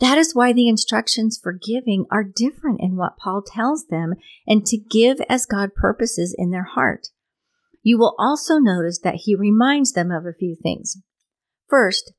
That 0.00 0.18
is 0.18 0.34
why 0.34 0.52
the 0.52 0.68
instructions 0.68 1.38
for 1.42 1.52
giving 1.52 2.06
are 2.10 2.24
different 2.24 2.80
in 2.80 2.96
what 2.96 3.16
Paul 3.16 3.42
tells 3.42 3.86
them 3.86 4.14
and 4.46 4.64
to 4.66 4.76
give 4.76 5.20
as 5.28 5.44
God 5.44 5.74
purposes 5.74 6.34
in 6.36 6.50
their 6.50 6.64
heart. 6.64 7.08
You 7.82 7.98
will 7.98 8.14
also 8.18 8.58
notice 8.58 9.00
that 9.00 9.22
he 9.24 9.34
reminds 9.34 9.92
them 9.92 10.10
of 10.10 10.24
a 10.24 10.32
few 10.32 10.54
things. 10.54 10.98
First, 11.68 12.12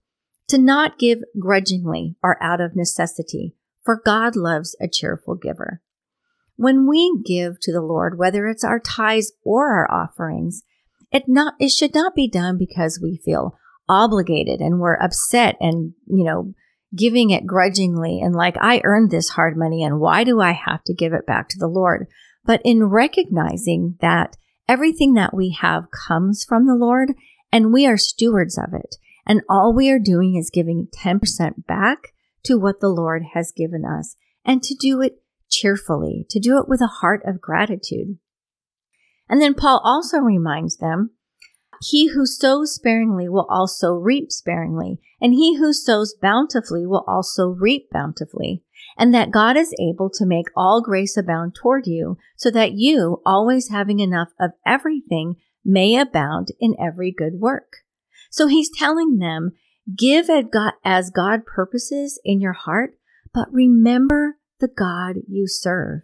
to 0.50 0.58
not 0.58 1.00
give 1.00 1.20
grudgingly 1.40 2.16
or 2.22 2.42
out 2.44 2.60
of 2.60 2.76
necessity, 2.76 3.56
for 3.84 4.02
God 4.04 4.36
loves 4.36 4.76
a 4.82 4.88
cheerful 4.88 5.36
giver. 5.36 5.82
When 6.56 6.88
we 6.88 7.22
give 7.26 7.60
to 7.62 7.72
the 7.72 7.82
Lord, 7.82 8.18
whether 8.18 8.48
it's 8.48 8.64
our 8.64 8.80
tithes 8.80 9.32
or 9.44 9.70
our 9.70 9.90
offerings, 9.90 10.64
it 11.12 11.24
not 11.28 11.54
it 11.60 11.70
should 11.70 11.94
not 11.94 12.16
be 12.16 12.28
done 12.28 12.58
because 12.58 13.00
we 13.02 13.22
feel 13.24 13.58
obligated 13.90 14.62
and 14.62 14.80
we're 14.80 14.96
upset 14.96 15.56
and 15.60 15.94
you 16.08 16.24
know 16.24 16.54
giving 16.96 17.30
it 17.30 17.46
grudgingly 17.46 18.22
and 18.22 18.36
like 18.36 18.56
I 18.60 18.82
earned 18.84 19.12
this 19.12 19.30
hard 19.30 19.58
money 19.58 19.84
and 19.84 20.00
why 20.00 20.24
do 20.24 20.40
I 20.40 20.52
have 20.52 20.84
to 20.86 20.94
give 20.94 21.14
it 21.14 21.26
back 21.26 21.50
to 21.50 21.60
the 21.60 21.68
Lord? 21.68 22.08
But 22.46 22.62
in 22.64 22.86
recognizing 22.86 23.98
that 24.02 24.38
everything 24.68 25.14
that 25.16 25.34
we 25.34 25.58
have 25.60 25.92
comes 25.92 26.46
from 26.48 26.66
the 26.66 26.76
Lord 26.76 27.14
and 27.52 27.74
we 27.74 27.86
are 27.86 27.98
stewards 27.98 28.58
of 28.58 28.74
it. 28.74 28.96
And 29.26 29.42
all 29.50 29.74
we 29.74 29.92
are 29.92 30.00
doing 30.00 30.36
is 30.36 30.50
giving 30.50 30.88
10% 30.96 31.68
back 31.68 32.14
to 32.44 32.58
what 32.58 32.80
the 32.80 32.90
Lord 32.90 33.24
has 33.34 33.52
given 33.52 33.84
us 33.86 34.16
and 34.46 34.64
to 34.64 34.76
do 34.76 35.02
it 35.02 35.22
cheerfully, 35.50 36.26
to 36.30 36.40
do 36.40 36.58
it 36.58 36.68
with 36.68 36.82
a 36.82 36.88
heart 36.88 37.22
of 37.26 37.42
gratitude. 37.42 38.18
And 39.28 39.42
then 39.42 39.54
Paul 39.54 39.82
also 39.84 40.20
reminds 40.20 40.78
them 40.78 41.12
he 41.82 42.10
who 42.10 42.26
sows 42.26 42.76
sparingly 42.76 43.30
will 43.30 43.48
also 43.50 43.94
reap 43.94 44.32
sparingly, 44.32 45.00
and 45.22 45.34
he 45.34 45.58
who 45.58 45.74
sows 45.74 46.16
bountifully 46.22 46.86
will 46.86 47.04
also 47.08 47.50
reap 47.50 47.90
bountifully. 47.92 48.64
And 48.98 49.14
that 49.14 49.32
God 49.32 49.56
is 49.56 49.74
able 49.80 50.10
to 50.12 50.26
make 50.26 50.48
all 50.56 50.82
grace 50.82 51.16
abound 51.16 51.56
toward 51.56 51.88
you, 51.88 52.18
so 52.36 52.52
that 52.52 52.74
you, 52.74 53.22
always 53.26 53.70
having 53.70 54.00
enough 54.00 54.30
of 54.40 54.52
everything, 54.66 55.36
may 55.64 55.98
abound 55.98 56.50
in 56.60 56.76
every 56.80 57.12
good 57.12 57.36
work. 57.36 57.78
So 58.30 58.48
he's 58.48 58.70
telling 58.70 59.18
them, 59.18 59.52
give 59.98 60.30
as 60.84 61.10
God 61.10 61.46
purposes 61.46 62.20
in 62.24 62.42
your 62.42 62.54
heart, 62.54 62.96
but 63.34 63.52
remember 63.52 64.38
the 64.60 64.68
God 64.68 65.18
you 65.28 65.48
serve, 65.48 66.02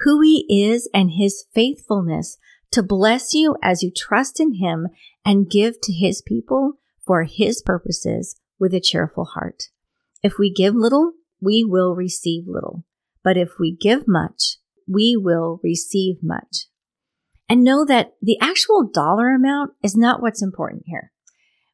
who 0.00 0.20
he 0.20 0.46
is 0.48 0.88
and 0.92 1.12
his 1.12 1.46
faithfulness 1.54 2.38
to 2.72 2.82
bless 2.82 3.34
you 3.34 3.56
as 3.62 3.82
you 3.82 3.90
trust 3.94 4.40
in 4.40 4.54
him 4.54 4.88
and 5.24 5.50
give 5.50 5.80
to 5.82 5.92
his 5.92 6.22
people 6.22 6.74
for 7.06 7.24
his 7.24 7.62
purposes 7.62 8.36
with 8.58 8.74
a 8.74 8.80
cheerful 8.80 9.24
heart. 9.24 9.64
If 10.22 10.38
we 10.38 10.52
give 10.52 10.74
little, 10.74 11.12
we 11.40 11.64
will 11.64 11.94
receive 11.94 12.44
little. 12.46 12.84
But 13.22 13.36
if 13.36 13.58
we 13.58 13.74
give 13.74 14.06
much, 14.06 14.56
we 14.86 15.16
will 15.16 15.60
receive 15.62 16.16
much. 16.22 16.66
And 17.48 17.64
know 17.64 17.84
that 17.86 18.14
the 18.20 18.38
actual 18.40 18.88
dollar 18.92 19.30
amount 19.30 19.72
is 19.82 19.96
not 19.96 20.20
what's 20.20 20.42
important 20.42 20.82
here. 20.86 21.12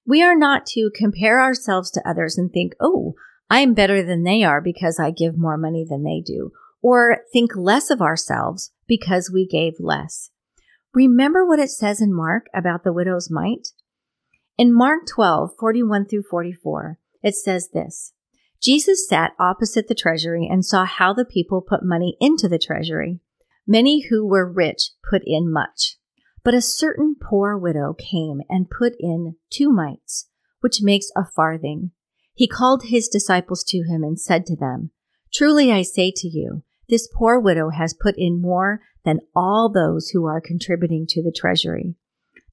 We 0.07 0.23
are 0.23 0.37
not 0.37 0.67
to 0.67 0.91
compare 0.95 1.41
ourselves 1.41 1.91
to 1.93 2.09
others 2.09 2.37
and 2.39 2.53
think, 2.53 2.75
oh, 2.81 3.15
I'm 3.51 3.75
better 3.75 4.03
than 4.03 4.23
they 4.23 4.43
are 4.43 4.61
because 4.61 4.99
I 5.01 5.11
give 5.11 5.37
more 5.37 5.57
money 5.57 5.85
than 5.89 6.05
they 6.05 6.23
do, 6.25 6.53
or 6.83 7.19
think 7.33 7.57
less 7.57 7.91
of 7.91 8.01
ourselves 8.01 8.71
because 8.87 9.31
we 9.33 9.47
gave 9.47 9.75
less. 9.81 10.31
Remember 10.95 11.45
what 11.45 11.59
it 11.59 11.71
says 11.71 12.01
in 12.01 12.15
Mark 12.15 12.47
about 12.55 12.85
the 12.85 12.93
widow's 12.93 13.29
mite? 13.29 13.71
In 14.57 14.73
Mark 14.73 15.09
12, 15.13 15.51
41 15.59 16.07
through 16.07 16.23
44, 16.31 17.01
it 17.21 17.35
says 17.35 17.71
this 17.73 18.13
Jesus 18.63 19.09
sat 19.09 19.33
opposite 19.41 19.89
the 19.89 19.97
treasury 19.97 20.49
and 20.49 20.65
saw 20.65 20.85
how 20.85 21.13
the 21.13 21.25
people 21.25 21.61
put 21.61 21.83
money 21.83 22.17
into 22.21 22.49
the 22.49 22.61
treasury. 22.61 23.19
Many 23.67 24.07
who 24.09 24.25
were 24.25 24.49
rich 24.49 24.91
put 25.11 25.23
in 25.27 25.53
much. 25.53 25.97
But 26.45 26.55
a 26.55 26.63
certain 26.63 27.17
poor 27.21 27.59
widow 27.59 27.95
came 27.95 28.43
and 28.49 28.71
put 28.71 28.93
in 29.01 29.35
two 29.51 29.71
mites, 29.71 30.29
which 30.61 30.81
makes 30.81 31.09
a 31.17 31.25
farthing. 31.25 31.91
He 32.35 32.47
called 32.47 32.85
his 32.85 33.09
disciples 33.09 33.65
to 33.65 33.79
him 33.79 34.05
and 34.05 34.21
said 34.21 34.47
to 34.47 34.55
them, 34.55 34.93
Truly 35.33 35.73
I 35.73 35.83
say 35.83 36.13
to 36.15 36.29
you, 36.29 36.63
this 36.89 37.09
poor 37.17 37.39
widow 37.41 37.71
has 37.71 37.95
put 37.95 38.15
in 38.17 38.41
more 38.41 38.81
than 39.05 39.21
all 39.35 39.71
those 39.71 40.11
who 40.11 40.27
are 40.27 40.41
contributing 40.41 41.07
to 41.09 41.23
the 41.23 41.33
treasury. 41.35 41.95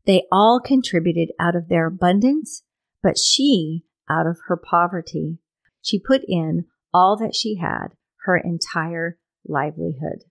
They 0.06 0.24
all 0.32 0.60
contributed 0.60 1.30
out 1.40 1.56
of 1.56 1.70
their 1.70 1.88
abundance, 1.88 2.64
but 3.04 3.18
she 3.18 3.84
out 4.10 4.28
of 4.28 4.38
her 4.48 4.58
poverty. 4.58 5.38
She 5.82 6.00
put 6.00 6.22
in 6.28 6.66
all 6.94 7.18
that 7.18 7.36
she 7.36 7.56
had, 7.56 7.90
her 8.26 8.38
entire 8.38 9.18
livelihood. 9.46 10.26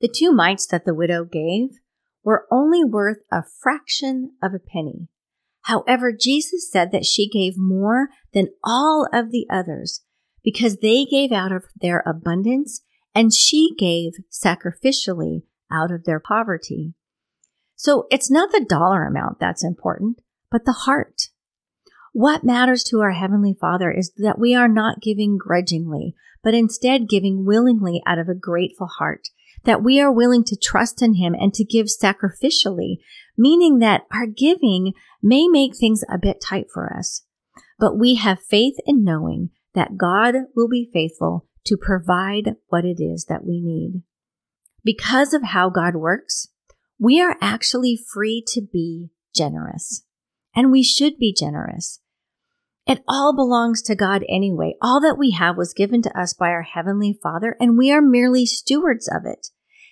The 0.00 0.08
two 0.08 0.32
mites 0.32 0.66
that 0.66 0.84
the 0.84 0.94
widow 0.94 1.24
gave 1.24 1.80
were 2.24 2.46
only 2.50 2.84
worth 2.84 3.18
a 3.30 3.42
fraction 3.42 4.32
of 4.42 4.54
a 4.54 4.58
penny. 4.58 5.08
However, 5.62 6.12
Jesus 6.12 6.70
said 6.70 6.90
that 6.92 7.04
she 7.04 7.28
gave 7.28 7.54
more 7.56 8.08
than 8.32 8.48
all 8.64 9.06
of 9.12 9.30
the 9.30 9.46
others 9.50 10.02
because 10.42 10.78
they 10.78 11.04
gave 11.04 11.32
out 11.32 11.52
of 11.52 11.64
their 11.80 12.02
abundance 12.06 12.82
and 13.14 13.32
she 13.32 13.74
gave 13.78 14.12
sacrificially 14.30 15.42
out 15.70 15.90
of 15.90 16.04
their 16.04 16.20
poverty. 16.20 16.94
So 17.76 18.06
it's 18.10 18.30
not 18.30 18.52
the 18.52 18.64
dollar 18.64 19.04
amount 19.04 19.40
that's 19.40 19.64
important, 19.64 20.20
but 20.50 20.64
the 20.64 20.72
heart. 20.72 21.28
What 22.12 22.44
matters 22.44 22.82
to 22.84 23.00
our 23.00 23.12
Heavenly 23.12 23.56
Father 23.58 23.90
is 23.90 24.12
that 24.16 24.38
we 24.38 24.54
are 24.54 24.68
not 24.68 25.00
giving 25.00 25.38
grudgingly, 25.38 26.14
but 26.42 26.54
instead 26.54 27.08
giving 27.08 27.44
willingly 27.44 28.02
out 28.04 28.18
of 28.18 28.28
a 28.28 28.34
grateful 28.34 28.88
heart, 28.88 29.28
that 29.64 29.82
we 29.82 30.00
are 30.00 30.12
willing 30.12 30.42
to 30.44 30.56
trust 30.56 31.02
in 31.02 31.14
Him 31.14 31.34
and 31.38 31.54
to 31.54 31.64
give 31.64 31.86
sacrificially, 31.86 32.96
meaning 33.38 33.78
that 33.78 34.02
our 34.12 34.26
giving 34.26 34.92
may 35.22 35.48
make 35.48 35.76
things 35.76 36.02
a 36.12 36.18
bit 36.18 36.40
tight 36.40 36.66
for 36.72 36.92
us. 36.92 37.24
But 37.78 37.98
we 37.98 38.16
have 38.16 38.42
faith 38.42 38.74
in 38.86 39.04
knowing 39.04 39.50
that 39.74 39.96
God 39.96 40.34
will 40.56 40.68
be 40.68 40.90
faithful 40.92 41.46
to 41.66 41.76
provide 41.76 42.56
what 42.68 42.84
it 42.84 43.02
is 43.02 43.26
that 43.26 43.44
we 43.44 43.60
need. 43.60 44.02
Because 44.82 45.34
of 45.34 45.42
how 45.42 45.68
God 45.70 45.94
works, 45.94 46.48
we 46.98 47.20
are 47.20 47.36
actually 47.40 47.96
free 47.96 48.42
to 48.48 48.60
be 48.60 49.10
generous. 49.34 50.04
And 50.54 50.70
we 50.72 50.82
should 50.82 51.16
be 51.16 51.32
generous. 51.32 52.00
It 52.86 53.04
all 53.06 53.34
belongs 53.34 53.82
to 53.82 53.94
God 53.94 54.24
anyway. 54.28 54.74
All 54.82 55.00
that 55.00 55.18
we 55.18 55.30
have 55.32 55.56
was 55.56 55.74
given 55.74 56.02
to 56.02 56.20
us 56.20 56.32
by 56.32 56.48
our 56.48 56.62
heavenly 56.62 57.18
Father, 57.22 57.56
and 57.60 57.78
we 57.78 57.92
are 57.92 58.02
merely 58.02 58.46
stewards 58.46 59.08
of 59.08 59.24
it. 59.26 59.48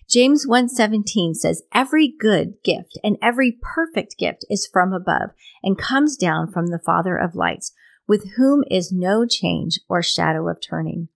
James 0.08 0.46
1:17 0.46 1.34
says 1.34 1.62
every 1.72 2.08
good 2.08 2.54
gift 2.64 2.98
and 3.04 3.18
every 3.20 3.58
perfect 3.60 4.16
gift 4.18 4.44
is 4.48 4.66
from 4.66 4.92
above 4.92 5.30
and 5.62 5.78
comes 5.78 6.16
down 6.16 6.50
from 6.50 6.68
the 6.68 6.78
Father 6.78 7.16
of 7.16 7.36
lights, 7.36 7.72
with 8.06 8.32
whom 8.36 8.64
is 8.70 8.90
no 8.90 9.26
change 9.26 9.78
or 9.88 10.02
shadow 10.02 10.48
of 10.48 10.60
turning. 10.60 11.08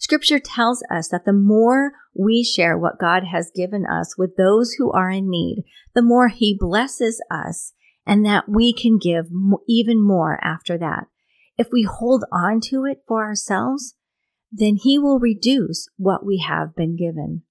Scripture 0.00 0.38
tells 0.38 0.82
us 0.90 1.08
that 1.08 1.26
the 1.26 1.32
more 1.32 1.92
we 2.14 2.42
share 2.42 2.76
what 2.76 2.98
God 2.98 3.24
has 3.30 3.52
given 3.54 3.84
us 3.86 4.16
with 4.16 4.34
those 4.36 4.72
who 4.72 4.90
are 4.90 5.10
in 5.10 5.28
need, 5.28 5.62
the 5.94 6.02
more 6.02 6.28
He 6.28 6.56
blesses 6.58 7.22
us 7.30 7.74
and 8.06 8.24
that 8.24 8.48
we 8.48 8.72
can 8.72 8.98
give 8.98 9.26
even 9.68 10.02
more 10.02 10.42
after 10.42 10.78
that. 10.78 11.04
If 11.58 11.68
we 11.70 11.82
hold 11.82 12.24
on 12.32 12.60
to 12.70 12.86
it 12.86 13.02
for 13.06 13.22
ourselves, 13.22 13.94
then 14.50 14.76
He 14.82 14.98
will 14.98 15.20
reduce 15.20 15.86
what 15.98 16.24
we 16.24 16.42
have 16.48 16.74
been 16.74 16.96
given. 16.96 17.42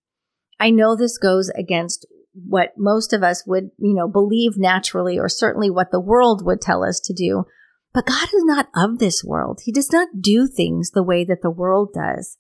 I 0.59 0.71
know 0.71 0.95
this 0.95 1.19
goes 1.19 1.49
against 1.49 2.07
what 2.33 2.73
most 2.75 3.13
of 3.13 3.21
us 3.21 3.45
would, 3.45 3.69
you 3.77 3.93
know, 3.93 4.07
believe 4.07 4.57
naturally, 4.57 5.19
or 5.19 5.29
certainly 5.29 5.69
what 5.69 5.91
the 5.91 5.99
world 5.99 6.43
would 6.43 6.62
tell 6.62 6.83
us 6.83 6.99
to 7.01 7.13
do. 7.13 7.45
But 7.93 8.07
God 8.07 8.27
is 8.33 8.43
not 8.43 8.69
of 8.75 8.99
this 8.99 9.23
world. 9.23 9.62
He 9.63 9.71
does 9.71 9.91
not 9.91 10.21
do 10.21 10.47
things 10.47 10.91
the 10.91 11.03
way 11.03 11.23
that 11.25 11.41
the 11.41 11.49
world 11.51 11.91
does. 11.93 12.38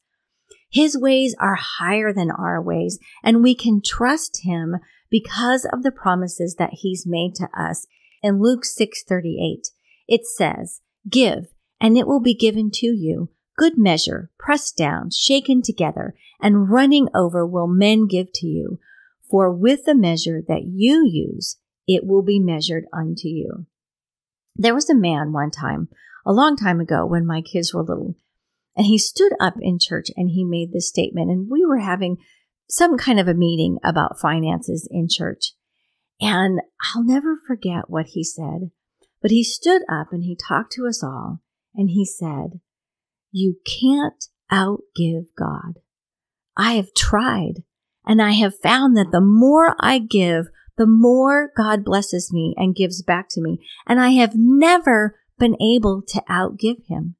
His 0.69 0.97
ways 0.97 1.35
are 1.39 1.55
higher 1.55 2.13
than 2.13 2.29
our 2.29 2.61
ways, 2.61 2.99
and 3.23 3.41
we 3.41 3.55
can 3.55 3.81
trust 3.83 4.43
him 4.43 4.77
because 5.09 5.65
of 5.65 5.81
the 5.81 5.91
promises 5.91 6.55
that 6.59 6.75
he's 6.81 7.07
made 7.07 7.33
to 7.35 7.49
us. 7.59 7.87
In 8.21 8.39
Luke 8.39 8.63
6:38, 8.63 9.71
it 10.07 10.25
says, 10.25 10.81
"Give, 11.09 11.53
and 11.81 11.97
it 11.97 12.07
will 12.07 12.19
be 12.19 12.35
given 12.35 12.69
to 12.75 12.87
you. 12.87 13.29
Good 13.57 13.77
measure, 13.77 14.29
pressed 14.37 14.77
down, 14.77 15.09
shaken 15.09 15.61
together, 15.61 16.15
and 16.39 16.69
running 16.69 17.07
over 17.15 17.45
will 17.45 17.67
men 17.67 18.05
give 18.05 18.31
to 18.33 18.47
you. 18.47 18.79
For 19.29 19.51
with 19.51 19.85
the 19.85 19.95
measure 19.95 20.41
that 20.47 20.65
you 20.65 21.05
use, 21.05 21.57
it 21.87 22.05
will 22.05 22.21
be 22.21 22.39
measured 22.39 22.85
unto 22.93 23.27
you." 23.27 23.65
There 24.55 24.75
was 24.75 24.89
a 24.89 24.95
man 24.95 25.33
one 25.33 25.51
time, 25.51 25.89
a 26.25 26.33
long 26.33 26.55
time 26.55 26.79
ago 26.79 27.05
when 27.05 27.25
my 27.25 27.41
kids 27.41 27.73
were 27.73 27.83
little, 27.83 28.15
and 28.79 28.85
he 28.85 28.97
stood 28.97 29.33
up 29.41 29.55
in 29.59 29.77
church 29.77 30.07
and 30.15 30.29
he 30.29 30.45
made 30.45 30.71
this 30.71 30.87
statement. 30.87 31.29
And 31.29 31.49
we 31.51 31.65
were 31.65 31.79
having 31.79 32.15
some 32.69 32.97
kind 32.97 33.19
of 33.19 33.27
a 33.27 33.33
meeting 33.33 33.77
about 33.83 34.21
finances 34.21 34.87
in 34.89 35.09
church. 35.09 35.51
And 36.21 36.61
I'll 36.95 37.03
never 37.03 37.35
forget 37.45 37.89
what 37.89 38.05
he 38.11 38.23
said. 38.23 38.71
But 39.21 39.31
he 39.31 39.43
stood 39.43 39.81
up 39.91 40.13
and 40.13 40.23
he 40.23 40.33
talked 40.33 40.71
to 40.73 40.87
us 40.87 41.03
all 41.03 41.41
and 41.75 41.89
he 41.89 42.05
said, 42.05 42.61
You 43.33 43.57
can't 43.65 44.23
outgive 44.49 45.25
God. 45.37 45.79
I 46.55 46.75
have 46.75 46.93
tried 46.93 47.63
and 48.05 48.21
I 48.21 48.31
have 48.31 48.61
found 48.63 48.95
that 48.95 49.11
the 49.11 49.19
more 49.19 49.75
I 49.77 49.99
give, 49.99 50.45
the 50.77 50.87
more 50.87 51.51
God 51.57 51.83
blesses 51.83 52.31
me 52.31 52.55
and 52.55 52.73
gives 52.73 53.03
back 53.03 53.27
to 53.31 53.41
me. 53.41 53.59
And 53.85 53.99
I 53.99 54.11
have 54.11 54.35
never 54.35 55.19
been 55.37 55.61
able 55.61 56.01
to 56.07 56.23
outgive 56.29 56.85
him. 56.87 57.17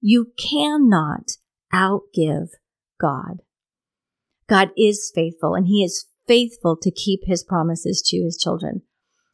You 0.00 0.32
cannot 0.38 1.32
outgive 1.72 2.50
God. 3.00 3.42
God 4.48 4.70
is 4.76 5.10
faithful 5.14 5.54
and 5.54 5.66
he 5.66 5.84
is 5.84 6.06
faithful 6.26 6.76
to 6.76 6.90
keep 6.90 7.20
his 7.24 7.42
promises 7.42 8.02
to 8.08 8.18
his 8.18 8.36
children. 8.36 8.82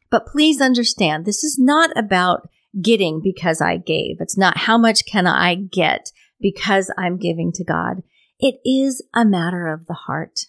But 0.09 0.25
please 0.25 0.61
understand, 0.61 1.25
this 1.25 1.43
is 1.43 1.57
not 1.59 1.95
about 1.97 2.47
getting 2.81 3.21
because 3.23 3.61
I 3.61 3.77
gave. 3.77 4.17
It's 4.19 4.37
not 4.37 4.57
how 4.59 4.77
much 4.77 5.05
can 5.05 5.27
I 5.27 5.55
get 5.55 6.11
because 6.39 6.91
I'm 6.97 7.17
giving 7.17 7.51
to 7.53 7.63
God. 7.63 8.03
It 8.39 8.55
is 8.65 9.01
a 9.13 9.25
matter 9.25 9.67
of 9.67 9.87
the 9.87 9.93
heart, 9.93 10.41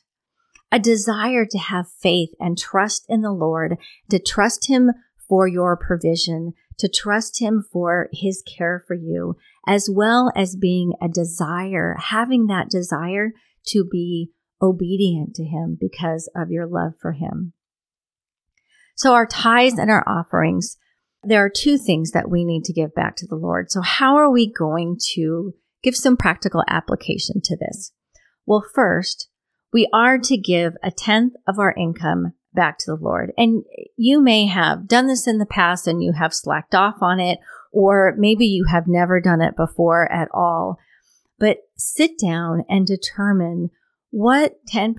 a 0.72 0.79
desire 0.79 1.46
to 1.46 1.59
have 1.59 1.87
faith 1.88 2.31
and 2.40 2.59
trust 2.59 3.07
in 3.09 3.22
the 3.22 3.33
Lord, 3.33 3.76
to 4.11 4.18
trust 4.18 4.68
him 4.68 4.90
for 5.29 5.46
your 5.46 5.76
provision, 5.76 6.55
to 6.79 6.88
trust 6.88 7.40
him 7.40 7.64
for 7.72 8.09
his 8.12 8.42
care 8.42 8.83
for 8.87 8.94
you, 8.94 9.37
as 9.66 9.88
well 9.92 10.31
as 10.37 10.57
being 10.57 10.92
a 11.02 11.09
desire, 11.09 11.96
having 11.98 12.46
that 12.46 12.70
desire 12.70 13.33
to 13.66 13.85
be 13.90 14.31
obedient 14.62 15.35
to 15.35 15.44
him 15.44 15.76
because 15.79 16.31
of 16.35 16.50
your 16.50 16.66
love 16.66 16.92
for 17.00 17.12
him. 17.12 17.52
So 18.94 19.12
our 19.12 19.26
tithes 19.26 19.79
and 19.79 19.90
our 19.90 20.09
offerings, 20.09 20.79
there 21.22 21.44
are 21.44 21.50
two 21.50 21.76
things 21.76 22.12
that 22.12 22.31
we 22.31 22.44
need 22.44 22.64
to 22.64 22.72
give 22.72 22.94
back 22.94 23.16
to 23.16 23.26
the 23.26 23.35
Lord. 23.35 23.70
So 23.70 23.83
how 23.83 24.16
are 24.16 24.31
we 24.31 24.50
going 24.50 24.98
to 25.14 25.55
give 25.83 25.96
some 25.96 26.16
practical 26.16 26.64
application 26.68 27.40
to 27.44 27.57
this? 27.57 27.92
Well, 28.46 28.64
first, 28.74 29.29
we 29.72 29.88
are 29.92 30.18
to 30.18 30.37
give 30.38 30.74
a 30.83 30.90
tenth 30.90 31.35
of 31.46 31.59
our 31.59 31.74
income 31.76 32.33
back 32.55 32.79
to 32.79 32.92
the 32.92 32.96
Lord. 32.96 33.33
And 33.37 33.64
you 33.96 34.22
may 34.22 34.46
have 34.46 34.88
done 34.88 35.07
this 35.07 35.26
in 35.26 35.38
the 35.38 35.44
past 35.44 35.87
and 35.87 36.02
you 36.02 36.12
have 36.12 36.33
slacked 36.33 36.74
off 36.74 36.96
on 37.02 37.20
it, 37.20 37.38
or 37.76 38.14
maybe 38.16 38.46
you 38.46 38.64
have 38.70 38.84
never 38.86 39.20
done 39.20 39.42
it 39.42 39.54
before 39.54 40.10
at 40.10 40.28
all. 40.32 40.78
But 41.38 41.58
sit 41.76 42.12
down 42.18 42.64
and 42.70 42.86
determine 42.86 43.68
what 44.10 44.64
10% 44.72 44.94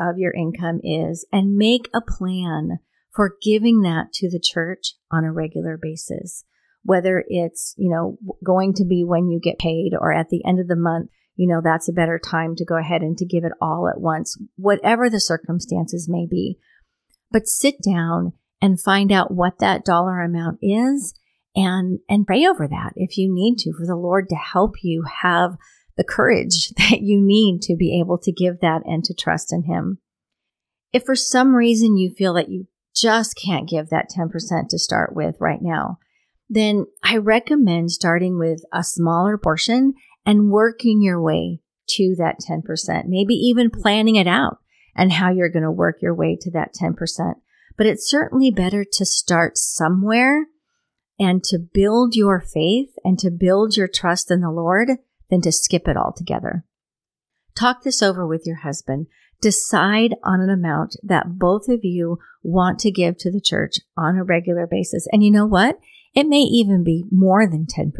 of 0.00 0.18
your 0.18 0.32
income 0.34 0.80
is 0.82 1.24
and 1.32 1.54
make 1.54 1.88
a 1.94 2.00
plan 2.00 2.80
for 3.14 3.36
giving 3.40 3.82
that 3.82 4.12
to 4.14 4.28
the 4.28 4.40
church 4.40 4.94
on 5.12 5.22
a 5.22 5.32
regular 5.32 5.78
basis. 5.80 6.44
Whether 6.82 7.24
it's, 7.28 7.76
you 7.78 7.88
know, 7.88 8.18
going 8.44 8.74
to 8.74 8.84
be 8.84 9.04
when 9.04 9.28
you 9.28 9.38
get 9.38 9.60
paid 9.60 9.92
or 9.96 10.12
at 10.12 10.30
the 10.30 10.44
end 10.44 10.58
of 10.58 10.66
the 10.66 10.74
month, 10.74 11.10
you 11.36 11.46
know, 11.46 11.60
that's 11.62 11.88
a 11.88 11.92
better 11.92 12.18
time 12.18 12.56
to 12.56 12.64
go 12.64 12.76
ahead 12.76 13.02
and 13.02 13.16
to 13.18 13.24
give 13.24 13.44
it 13.44 13.52
all 13.60 13.88
at 13.88 14.00
once, 14.00 14.36
whatever 14.56 15.08
the 15.08 15.20
circumstances 15.20 16.08
may 16.08 16.26
be. 16.28 16.58
But 17.30 17.46
sit 17.46 17.76
down 17.80 18.32
and 18.60 18.80
find 18.80 19.12
out 19.12 19.30
what 19.30 19.60
that 19.60 19.84
dollar 19.84 20.20
amount 20.22 20.58
is 20.60 21.14
and, 21.54 21.98
and 22.08 22.26
pray 22.26 22.46
over 22.46 22.68
that 22.68 22.92
if 22.96 23.16
you 23.16 23.32
need 23.32 23.56
to 23.58 23.72
for 23.72 23.86
the 23.86 23.96
Lord 23.96 24.28
to 24.28 24.36
help 24.36 24.76
you 24.82 25.04
have 25.22 25.56
the 25.96 26.04
courage 26.04 26.70
that 26.76 27.00
you 27.00 27.20
need 27.20 27.62
to 27.62 27.76
be 27.76 27.98
able 28.00 28.18
to 28.18 28.32
give 28.32 28.60
that 28.60 28.82
and 28.84 29.04
to 29.04 29.14
trust 29.14 29.52
in 29.52 29.64
Him. 29.64 29.98
If 30.92 31.04
for 31.04 31.14
some 31.14 31.54
reason 31.54 31.96
you 31.96 32.12
feel 32.16 32.34
that 32.34 32.48
you 32.48 32.66
just 32.94 33.36
can't 33.36 33.68
give 33.68 33.90
that 33.90 34.08
10% 34.16 34.30
to 34.68 34.78
start 34.78 35.14
with 35.14 35.36
right 35.38 35.60
now, 35.62 35.98
then 36.48 36.86
I 37.04 37.16
recommend 37.16 37.92
starting 37.92 38.38
with 38.38 38.62
a 38.72 38.82
smaller 38.82 39.38
portion 39.38 39.94
and 40.26 40.50
working 40.50 41.00
your 41.00 41.22
way 41.22 41.60
to 41.90 42.14
that 42.18 42.36
10%, 42.48 43.04
maybe 43.06 43.34
even 43.34 43.70
planning 43.70 44.16
it 44.16 44.26
out 44.26 44.58
and 44.96 45.12
how 45.12 45.30
you're 45.30 45.48
going 45.48 45.62
to 45.62 45.70
work 45.70 46.02
your 46.02 46.14
way 46.14 46.36
to 46.40 46.50
that 46.50 46.74
10%. 46.74 47.34
But 47.76 47.86
it's 47.86 48.10
certainly 48.10 48.50
better 48.50 48.84
to 48.84 49.06
start 49.06 49.56
somewhere 49.56 50.46
and 51.20 51.44
to 51.44 51.58
build 51.58 52.16
your 52.16 52.40
faith 52.40 52.94
and 53.04 53.18
to 53.18 53.30
build 53.30 53.76
your 53.76 53.86
trust 53.86 54.30
in 54.30 54.40
the 54.40 54.50
Lord 54.50 54.88
than 55.28 55.42
to 55.42 55.52
skip 55.52 55.86
it 55.86 55.96
altogether. 55.96 56.64
Talk 57.54 57.82
this 57.82 58.02
over 58.02 58.26
with 58.26 58.46
your 58.46 58.56
husband. 58.56 59.06
Decide 59.42 60.14
on 60.24 60.40
an 60.40 60.50
amount 60.50 60.96
that 61.02 61.38
both 61.38 61.68
of 61.68 61.80
you 61.82 62.18
want 62.42 62.78
to 62.80 62.90
give 62.90 63.18
to 63.18 63.30
the 63.30 63.40
church 63.40 63.76
on 63.96 64.16
a 64.16 64.24
regular 64.24 64.66
basis. 64.66 65.06
And 65.12 65.22
you 65.22 65.30
know 65.30 65.46
what? 65.46 65.78
It 66.14 66.26
may 66.26 66.40
even 66.40 66.82
be 66.82 67.04
more 67.12 67.46
than 67.46 67.66
10%. 67.66 67.92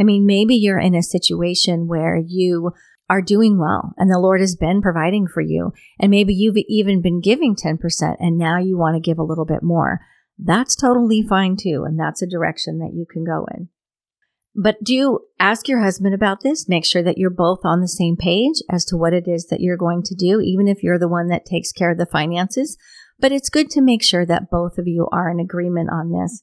I 0.00 0.02
mean, 0.02 0.26
maybe 0.26 0.54
you're 0.54 0.78
in 0.78 0.94
a 0.94 1.02
situation 1.02 1.86
where 1.86 2.16
you 2.16 2.72
are 3.10 3.22
doing 3.22 3.58
well 3.58 3.94
and 3.96 4.10
the 4.10 4.18
Lord 4.18 4.40
has 4.40 4.56
been 4.56 4.80
providing 4.82 5.26
for 5.26 5.40
you. 5.40 5.72
And 5.98 6.10
maybe 6.10 6.34
you've 6.34 6.56
even 6.68 7.02
been 7.02 7.20
giving 7.20 7.56
10% 7.56 8.16
and 8.18 8.38
now 8.38 8.58
you 8.58 8.78
want 8.78 8.96
to 8.96 9.00
give 9.00 9.18
a 9.18 9.24
little 9.24 9.46
bit 9.46 9.62
more. 9.62 10.00
That's 10.38 10.76
totally 10.76 11.22
fine 11.22 11.56
too. 11.56 11.84
And 11.84 11.98
that's 11.98 12.22
a 12.22 12.26
direction 12.26 12.78
that 12.78 12.92
you 12.94 13.06
can 13.10 13.24
go 13.24 13.46
in. 13.54 13.68
But 14.60 14.82
do 14.82 15.20
ask 15.38 15.68
your 15.68 15.82
husband 15.82 16.14
about 16.14 16.42
this. 16.42 16.68
Make 16.68 16.84
sure 16.84 17.02
that 17.02 17.18
you're 17.18 17.30
both 17.30 17.60
on 17.64 17.80
the 17.80 17.88
same 17.88 18.16
page 18.16 18.56
as 18.70 18.84
to 18.86 18.96
what 18.96 19.12
it 19.12 19.28
is 19.28 19.46
that 19.46 19.60
you're 19.60 19.76
going 19.76 20.02
to 20.04 20.14
do, 20.14 20.40
even 20.40 20.66
if 20.66 20.82
you're 20.82 20.98
the 20.98 21.08
one 21.08 21.28
that 21.28 21.44
takes 21.44 21.70
care 21.70 21.92
of 21.92 21.98
the 21.98 22.06
finances. 22.06 22.76
But 23.20 23.30
it's 23.30 23.50
good 23.50 23.70
to 23.70 23.80
make 23.80 24.02
sure 24.02 24.26
that 24.26 24.50
both 24.50 24.78
of 24.78 24.86
you 24.86 25.08
are 25.12 25.30
in 25.30 25.38
agreement 25.38 25.90
on 25.90 26.12
this. 26.12 26.42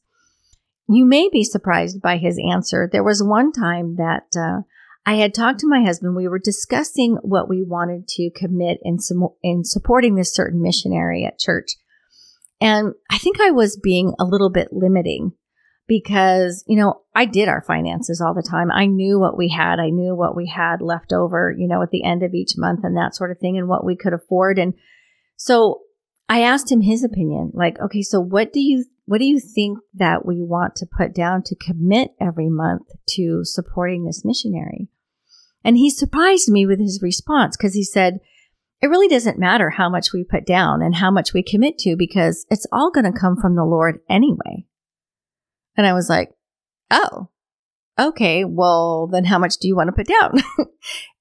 You 0.88 1.06
may 1.06 1.30
be 1.30 1.44
surprised 1.44 2.02
by 2.02 2.18
his 2.18 2.40
answer. 2.40 2.88
There 2.90 3.04
was 3.04 3.24
one 3.24 3.52
time 3.52 3.96
that 3.96 4.28
uh, 4.38 4.62
I 5.06 5.16
had 5.16 5.34
talked 5.34 5.60
to 5.60 5.68
my 5.68 5.84
husband. 5.84 6.16
We 6.16 6.28
were 6.28 6.40
discussing 6.40 7.18
what 7.22 7.50
we 7.50 7.64
wanted 7.64 8.08
to 8.10 8.30
commit 8.36 8.80
in, 8.84 9.00
some, 9.00 9.28
in 9.42 9.64
supporting 9.64 10.16
this 10.16 10.34
certain 10.34 10.62
missionary 10.62 11.26
at 11.26 11.40
church. 11.40 11.72
And 12.66 12.96
I 13.12 13.20
think 13.20 13.40
I 13.40 13.52
was 13.52 13.78
being 13.78 14.16
a 14.20 14.26
little 14.26 14.50
bit 14.50 14.70
limiting 14.72 15.34
because, 15.88 16.64
you 16.66 16.76
know, 16.76 17.02
I 17.14 17.26
did 17.26 17.48
our 17.48 17.62
finances 17.62 18.20
all 18.20 18.34
the 18.34 18.42
time. 18.42 18.72
I 18.72 18.88
knew 18.88 19.20
what 19.20 19.38
we 19.38 19.50
had. 19.50 19.80
I 19.80 19.92
knew 19.92 20.16
what 20.16 20.36
we 20.36 20.48
had 20.48 20.82
left 20.82 21.14
over, 21.14 21.54
you 21.56 21.68
know, 21.68 21.84
at 21.84 21.92
the 21.92 22.04
end 22.04 22.24
of 22.24 22.34
each 22.34 22.54
month 22.58 22.80
and 22.82 22.98
that 22.98 23.16
sort 23.16 23.30
of 23.30 23.38
thing 23.38 23.56
and 23.56 23.68
what 23.68 23.86
we 23.86 23.96
could 23.96 24.14
afford. 24.14 24.58
And 24.58 24.74
so 25.38 25.82
I 26.28 26.42
asked 26.42 26.72
him 26.72 26.82
his 26.82 27.04
opinion, 27.04 27.52
like, 27.54 27.80
okay, 27.80 28.02
so 28.02 28.20
what 28.20 28.52
do 28.52 28.60
you, 28.60 28.86
what 29.06 29.20
do 29.20 29.26
you 29.26 29.40
think 29.40 29.78
that 29.94 30.26
we 30.26 30.42
want 30.42 30.76
to 30.78 30.88
put 30.88 31.14
down 31.14 31.44
to 31.44 31.56
commit 31.56 32.16
every 32.20 32.50
month 32.50 32.88
to 33.10 33.42
supporting 33.44 34.06
this 34.06 34.26
missionary? 34.26 34.88
And 35.64 35.78
he 35.78 35.92
surprised 35.92 36.50
me 36.50 36.66
with 36.66 36.80
his 36.80 37.00
response 37.04 37.56
because 37.56 37.76
he 37.76 37.84
said, 37.84 38.22
it 38.86 38.90
really 38.90 39.08
doesn't 39.08 39.40
matter 39.40 39.72
how 39.72 39.90
much 39.90 40.14
we 40.14 40.24
put 40.24 40.46
down 40.46 40.84
and 40.84 40.94
how 40.94 41.10
much 41.10 41.34
we 41.34 41.42
commit 41.42 41.80
to 41.80 41.96
because 41.98 42.46
it's 42.52 42.68
all 42.72 42.92
going 42.92 43.12
to 43.12 43.20
come 43.20 43.36
from 43.36 43.56
the 43.56 43.66
Lord 43.66 43.98
anyway. 44.08 44.68
And 45.76 45.88
I 45.88 45.94
was 45.94 46.08
like, 46.08 46.30
oh, 46.92 47.30
okay, 47.98 48.46
well, 48.46 49.08
then 49.08 49.26
how 49.26 49.40
much 49.40 49.58
do 49.58 49.68
you 49.68 49.76
want 49.76 49.88
to 49.88 49.92
put 49.92 50.06
down? 50.06 50.34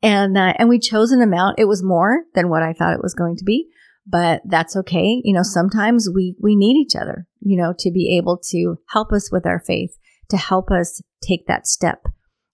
and, 0.03 0.37
uh, 0.37 0.53
and 0.59 0.69
we 0.69 0.79
chose 0.79 1.11
an 1.11 1.23
amount. 1.23 1.59
It 1.59 1.65
was 1.65 1.83
more 1.83 2.25
than 2.35 2.51
what 2.51 2.63
I 2.63 2.75
thought 2.75 2.93
it 2.93 3.03
was 3.03 3.15
going 3.15 3.37
to 3.37 3.45
be, 3.45 3.71
but 4.07 4.43
that's 4.45 4.77
okay. 4.77 5.23
You 5.25 5.33
know, 5.33 5.43
sometimes 5.43 6.07
we, 6.15 6.37
we 6.39 6.57
need 6.57 6.77
each 6.77 6.95
other, 6.95 7.27
you 7.41 7.57
know, 7.57 7.73
to 7.79 7.91
be 7.91 8.15
able 8.19 8.39
to 8.51 8.77
help 8.91 9.11
us 9.11 9.33
with 9.33 9.47
our 9.47 9.59
faith, 9.59 9.97
to 10.29 10.37
help 10.37 10.71
us 10.71 11.01
take 11.27 11.47
that 11.47 11.67
step 11.67 12.05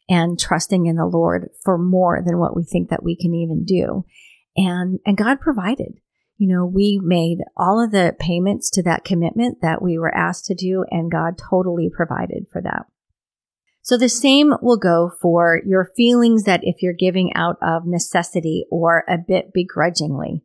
and 0.09 0.39
trusting 0.39 0.87
in 0.87 0.95
the 0.95 1.05
Lord 1.05 1.49
for 1.65 1.79
more 1.79 2.23
than 2.25 2.39
what 2.39 2.55
we 2.55 2.63
think 2.63 2.91
that 2.91 3.03
we 3.03 3.17
can 3.17 3.35
even 3.35 3.65
do. 3.65 4.05
And, 4.57 5.01
and 5.07 5.17
God 5.17 5.41
provided 5.41 6.01
you 6.41 6.49
know, 6.49 6.65
we 6.65 6.99
made 7.03 7.41
all 7.55 7.85
of 7.85 7.91
the 7.91 8.17
payments 8.19 8.71
to 8.71 8.83
that 8.85 9.05
commitment 9.05 9.59
that 9.61 9.83
we 9.83 9.99
were 9.99 10.15
asked 10.17 10.47
to 10.47 10.55
do, 10.55 10.87
and 10.91 11.13
God 11.13 11.37
totally 11.37 11.91
provided 11.95 12.47
for 12.51 12.63
that. 12.63 12.87
So 13.83 13.99
the 13.99 14.09
same 14.09 14.55
will 14.63 14.79
go 14.79 15.13
for 15.21 15.61
your 15.67 15.91
feelings 15.95 16.45
that 16.45 16.61
if 16.63 16.81
you're 16.81 16.95
giving 16.95 17.35
out 17.35 17.59
of 17.61 17.87
necessity 17.87 18.65
or 18.71 19.05
a 19.07 19.19
bit 19.19 19.53
begrudgingly, 19.53 20.43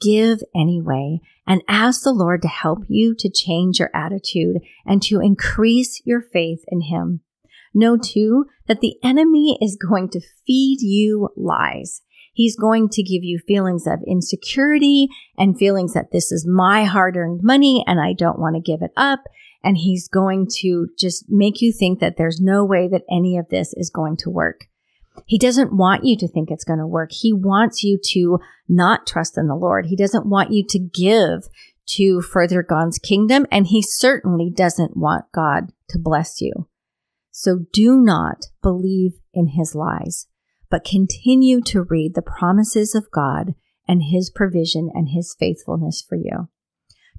give 0.00 0.40
anyway 0.56 1.20
and 1.46 1.62
ask 1.68 2.02
the 2.02 2.10
Lord 2.10 2.42
to 2.42 2.48
help 2.48 2.80
you 2.88 3.14
to 3.20 3.30
change 3.30 3.78
your 3.78 3.90
attitude 3.94 4.56
and 4.84 5.00
to 5.04 5.20
increase 5.20 6.02
your 6.04 6.20
faith 6.20 6.64
in 6.66 6.80
Him. 6.80 7.20
Know 7.72 7.96
too 7.96 8.46
that 8.66 8.80
the 8.80 8.96
enemy 9.04 9.56
is 9.62 9.78
going 9.80 10.08
to 10.10 10.20
feed 10.44 10.78
you 10.80 11.28
lies 11.36 12.02
He's 12.32 12.56
going 12.56 12.88
to 12.90 13.02
give 13.02 13.22
you 13.22 13.38
feelings 13.38 13.86
of 13.86 14.00
insecurity 14.06 15.08
and 15.36 15.58
feelings 15.58 15.92
that 15.94 16.12
this 16.12 16.32
is 16.32 16.46
my 16.46 16.84
hard 16.84 17.16
earned 17.16 17.40
money 17.42 17.84
and 17.86 18.00
I 18.00 18.14
don't 18.14 18.38
want 18.38 18.56
to 18.56 18.60
give 18.60 18.82
it 18.82 18.92
up. 18.96 19.24
And 19.62 19.76
he's 19.76 20.08
going 20.08 20.48
to 20.60 20.88
just 20.98 21.26
make 21.28 21.60
you 21.60 21.72
think 21.72 22.00
that 22.00 22.16
there's 22.16 22.40
no 22.40 22.64
way 22.64 22.88
that 22.88 23.04
any 23.10 23.36
of 23.36 23.48
this 23.48 23.74
is 23.76 23.90
going 23.90 24.16
to 24.18 24.30
work. 24.30 24.62
He 25.26 25.38
doesn't 25.38 25.76
want 25.76 26.04
you 26.04 26.16
to 26.16 26.26
think 26.26 26.50
it's 26.50 26.64
going 26.64 26.78
to 26.78 26.86
work. 26.86 27.10
He 27.12 27.32
wants 27.32 27.84
you 27.84 27.98
to 28.12 28.38
not 28.68 29.06
trust 29.06 29.36
in 29.36 29.46
the 29.46 29.54
Lord. 29.54 29.86
He 29.86 29.96
doesn't 29.96 30.26
want 30.26 30.52
you 30.52 30.64
to 30.68 30.78
give 30.78 31.48
to 31.90 32.22
further 32.22 32.62
God's 32.62 32.98
kingdom. 32.98 33.46
And 33.52 33.66
he 33.66 33.82
certainly 33.82 34.50
doesn't 34.50 34.96
want 34.96 35.26
God 35.32 35.70
to 35.90 35.98
bless 35.98 36.40
you. 36.40 36.66
So 37.30 37.66
do 37.72 38.00
not 38.00 38.46
believe 38.62 39.12
in 39.34 39.48
his 39.48 39.74
lies 39.74 40.26
but 40.72 40.84
continue 40.84 41.60
to 41.60 41.82
read 41.82 42.14
the 42.14 42.22
promises 42.22 42.94
of 42.94 43.10
God 43.10 43.54
and 43.86 44.04
His 44.10 44.30
provision 44.30 44.90
and 44.94 45.10
His 45.10 45.36
faithfulness 45.38 46.00
for 46.00 46.16
you. 46.16 46.48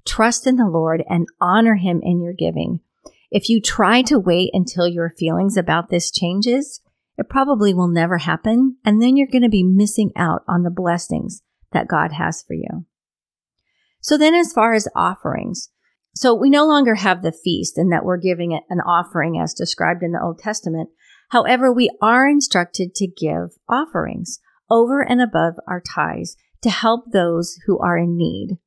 Trust 0.04 0.48
in 0.48 0.56
the 0.56 0.66
Lord 0.66 1.04
and 1.08 1.28
honor 1.40 1.76
Him 1.76 2.00
in 2.02 2.20
your 2.20 2.32
giving. 2.32 2.80
If 3.30 3.48
you 3.48 3.60
try 3.60 4.02
to 4.02 4.18
wait 4.18 4.50
until 4.52 4.88
your 4.88 5.08
feelings 5.08 5.56
about 5.56 5.88
this 5.88 6.10
changes, 6.10 6.80
it 7.16 7.28
probably 7.28 7.72
will 7.72 7.86
never 7.86 8.18
happen, 8.18 8.78
and 8.84 9.00
then 9.00 9.16
you're 9.16 9.28
going 9.28 9.42
to 9.42 9.48
be 9.48 9.62
missing 9.62 10.10
out 10.16 10.42
on 10.48 10.64
the 10.64 10.70
blessings 10.70 11.42
that 11.70 11.86
God 11.86 12.10
has 12.10 12.42
for 12.42 12.54
you. 12.54 12.86
So 14.00 14.18
then 14.18 14.34
as 14.34 14.52
far 14.52 14.74
as 14.74 14.88
offerings, 14.96 15.70
so 16.12 16.34
we 16.34 16.50
no 16.50 16.66
longer 16.66 16.96
have 16.96 17.22
the 17.22 17.30
feast 17.30 17.78
and 17.78 17.92
that 17.92 18.04
we're 18.04 18.16
giving 18.16 18.52
an 18.52 18.80
offering 18.80 19.38
as 19.38 19.54
described 19.54 20.02
in 20.02 20.10
the 20.10 20.22
Old 20.22 20.40
Testament. 20.40 20.90
However, 21.34 21.72
we 21.72 21.90
are 22.00 22.28
instructed 22.28 22.94
to 22.94 23.08
give 23.08 23.58
offerings 23.68 24.38
over 24.70 25.00
and 25.00 25.20
above 25.20 25.54
our 25.66 25.80
tithes 25.80 26.36
to 26.62 26.70
help 26.70 27.10
those 27.10 27.58
who 27.66 27.76
are 27.80 27.98
in 27.98 28.16
need. 28.16 28.58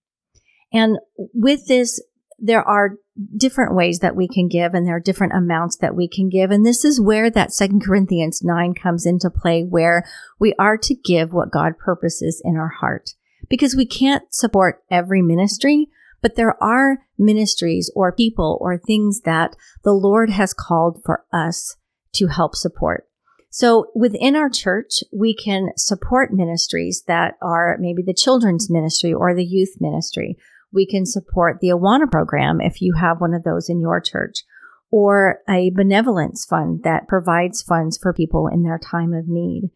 And 0.74 0.98
with 1.34 1.68
this, 1.68 2.04
there 2.38 2.62
are 2.62 2.98
different 3.38 3.74
ways 3.74 4.00
that 4.00 4.18
we 4.18 4.28
can 4.28 4.50
give 4.50 4.74
and 4.74 4.86
there 4.86 4.98
are 4.98 5.00
different 5.00 5.32
amounts 5.32 5.78
that 5.78 5.96
we 5.96 6.10
can 6.10 6.28
give. 6.28 6.52
And 6.52 6.66
this 6.66 6.84
is 6.84 7.00
where 7.00 7.30
that 7.30 7.54
Second 7.54 7.86
Corinthians 7.86 8.44
9 8.44 8.74
comes 8.74 9.06
into 9.06 9.30
play, 9.30 9.64
where 9.64 10.04
we 10.38 10.54
are 10.60 10.78
to 10.78 10.94
give 10.94 11.32
what 11.32 11.54
God 11.54 11.78
purposes 11.78 12.42
in 12.44 12.58
our 12.58 12.68
heart. 12.82 13.12
Because 13.48 13.78
we 13.78 13.86
can't 13.86 14.24
support 14.34 14.84
every 14.92 15.22
ministry, 15.22 15.88
but 16.22 16.36
there 16.36 16.62
are 16.62 16.98
ministries 17.18 17.90
or 17.96 18.12
people 18.12 18.58
or 18.60 18.78
things 18.78 19.22
that 19.22 19.56
the 19.86 19.94
Lord 19.94 20.32
has 20.32 20.54
called 20.54 21.00
for 21.06 21.24
us 21.32 21.78
to 22.18 22.28
help 22.28 22.56
support. 22.56 23.08
So 23.50 23.88
within 23.96 24.36
our 24.36 24.50
church, 24.50 25.04
we 25.12 25.34
can 25.34 25.70
support 25.78 26.34
ministries 26.34 27.04
that 27.08 27.36
are 27.42 27.78
maybe 27.80 28.04
the 28.04 28.14
children's 28.14 28.70
ministry 28.70 29.14
or 29.14 29.34
the 29.34 29.46
youth 29.46 29.76
ministry. 29.80 30.38
We 30.72 30.86
can 30.86 31.06
support 31.06 31.60
the 31.60 31.70
Awana 31.70 32.12
program 32.12 32.60
if 32.62 32.82
you 32.82 32.94
have 33.00 33.22
one 33.22 33.34
of 33.34 33.44
those 33.44 33.70
in 33.70 33.80
your 33.80 34.02
church 34.02 34.44
or 34.92 35.40
a 35.50 35.72
benevolence 35.72 36.46
fund 36.46 36.84
that 36.84 37.08
provides 37.08 37.62
funds 37.62 37.98
for 37.98 38.14
people 38.14 38.48
in 38.48 38.64
their 38.64 38.80
time 38.80 39.14
of 39.14 39.28
need. 39.28 39.70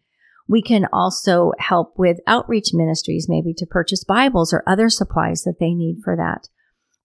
We 0.48 0.62
can 0.62 0.86
also 0.92 1.52
help 1.58 1.98
with 1.98 2.18
outreach 2.26 2.70
ministries, 2.72 3.28
maybe 3.28 3.54
to 3.54 3.66
purchase 3.66 4.04
Bibles 4.04 4.52
or 4.52 4.62
other 4.66 4.88
supplies 4.88 5.44
that 5.44 5.58
they 5.60 5.72
need 5.72 6.00
for 6.02 6.16
that. 6.16 6.48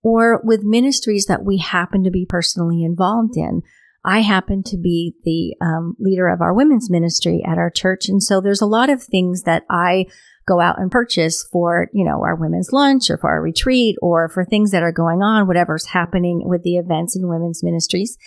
Or 0.04 0.42
with 0.44 0.64
ministries 0.64 1.26
that 1.26 1.44
we 1.44 1.58
happen 1.58 2.04
to 2.04 2.12
be 2.12 2.26
personally 2.28 2.84
involved 2.84 3.38
in. 3.38 3.62
I 4.08 4.22
happen 4.22 4.64
to 4.68 4.78
be 4.78 5.16
the 5.26 5.54
um, 5.64 5.98
leader 6.00 6.30
of 6.30 6.40
our 6.40 6.54
women's 6.54 6.90
ministry 6.90 7.44
at 7.46 7.58
our 7.58 7.70
church. 7.70 8.08
And 8.08 8.24
so 8.24 8.40
there's 8.40 8.62
a 8.62 8.66
lot 8.66 8.90
of 8.90 9.04
things 9.04 9.44
that 9.44 9.66
I 9.70 10.06
go 10.48 10.62
out 10.62 10.80
and 10.80 10.90
purchase 10.90 11.46
for, 11.52 11.90
you 11.92 12.06
know, 12.06 12.24
our 12.24 12.36
women's 12.36 12.72
lunch 12.72 13.10
or 13.10 13.18
for 13.18 13.30
our 13.30 13.42
retreat 13.42 13.98
or 14.02 14.30
for 14.30 14.46
things 14.46 14.72
that 14.72 14.82
are 14.82 14.94
going 14.94 15.22
on, 15.22 15.46
whatever's 15.46 15.88
happening 15.88 16.44
with 16.46 16.64
the 16.64 16.78
events 16.78 17.18
in 17.18 17.28
women's 17.28 17.62
ministries. 17.62 18.18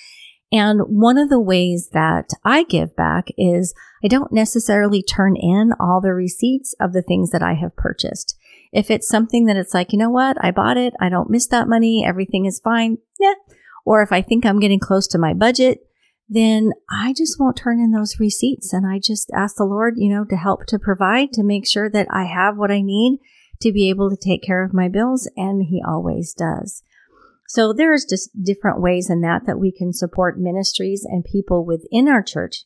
And 0.53 0.83
one 0.83 1.17
of 1.17 1.31
the 1.31 1.41
ways 1.41 1.89
that 1.95 2.29
I 2.45 2.65
give 2.65 2.95
back 2.95 3.29
is 3.39 3.73
I 4.05 4.09
don't 4.09 4.33
necessarily 4.33 5.03
turn 5.03 5.35
in 5.35 5.73
all 5.81 6.03
the 6.03 6.13
receipts 6.13 6.75
of 6.79 6.93
the 6.93 7.03
things 7.03 7.31
that 7.31 7.43
I 7.43 7.55
have 7.55 7.75
purchased. 7.75 8.37
If 8.71 8.91
it's 8.91 9.09
something 9.09 9.47
that 9.47 9.57
it's 9.57 9.73
like, 9.73 9.95
you 9.95 9.99
know 9.99 10.11
what, 10.11 10.37
I 10.45 10.51
bought 10.51 10.77
it, 10.77 10.93
I 11.01 11.09
don't 11.09 11.31
miss 11.31 11.47
that 11.49 11.69
money, 11.69 12.05
everything 12.07 12.45
is 12.45 12.61
fine, 12.63 12.99
yeah, 13.19 13.35
or 13.85 14.03
if 14.03 14.13
I 14.13 14.23
think 14.23 14.45
I'm 14.45 14.61
getting 14.61 14.81
close 14.81 15.07
to 15.09 15.19
my 15.19 15.35
budget, 15.35 15.81
then 16.29 16.73
I 16.89 17.13
just 17.13 17.41
won't 17.41 17.57
turn 17.57 17.81
in 17.81 17.91
those 17.91 18.21
receipts. 18.21 18.73
And 18.73 18.87
I 18.87 19.01
just 19.01 19.31
ask 19.35 19.57
the 19.57 19.65
Lord, 19.65 19.95
you 19.97 20.09
know, 20.09 20.25
to 20.27 20.37
help 20.37 20.67
to 20.67 20.79
provide, 20.79 21.33
to 21.33 21.43
make 21.43 21.67
sure 21.67 21.91
that 21.91 22.07
I 22.11 22.25
have 22.25 22.57
what 22.57 22.71
I 22.71 22.83
need 22.83 23.19
to 23.63 23.73
be 23.73 23.91
able 23.91 24.11
to 24.11 24.17
take 24.17 24.43
care 24.43 24.65
of 24.65 24.73
my 24.73 24.89
bills. 24.89 25.29
And 25.37 25.65
He 25.65 25.83
always 25.87 26.33
does. 26.33 26.85
So 27.49 27.73
there's 27.73 28.05
just 28.05 28.31
different 28.41 28.81
ways 28.81 29.11
in 29.11 29.23
that 29.23 29.45
that 29.47 29.59
we 29.59 29.73
can 29.73 29.93
support 29.93 30.39
ministries 30.39 31.05
and 31.05 31.25
people 31.25 31.65
within 31.65 32.07
our 32.07 32.23
church. 32.23 32.65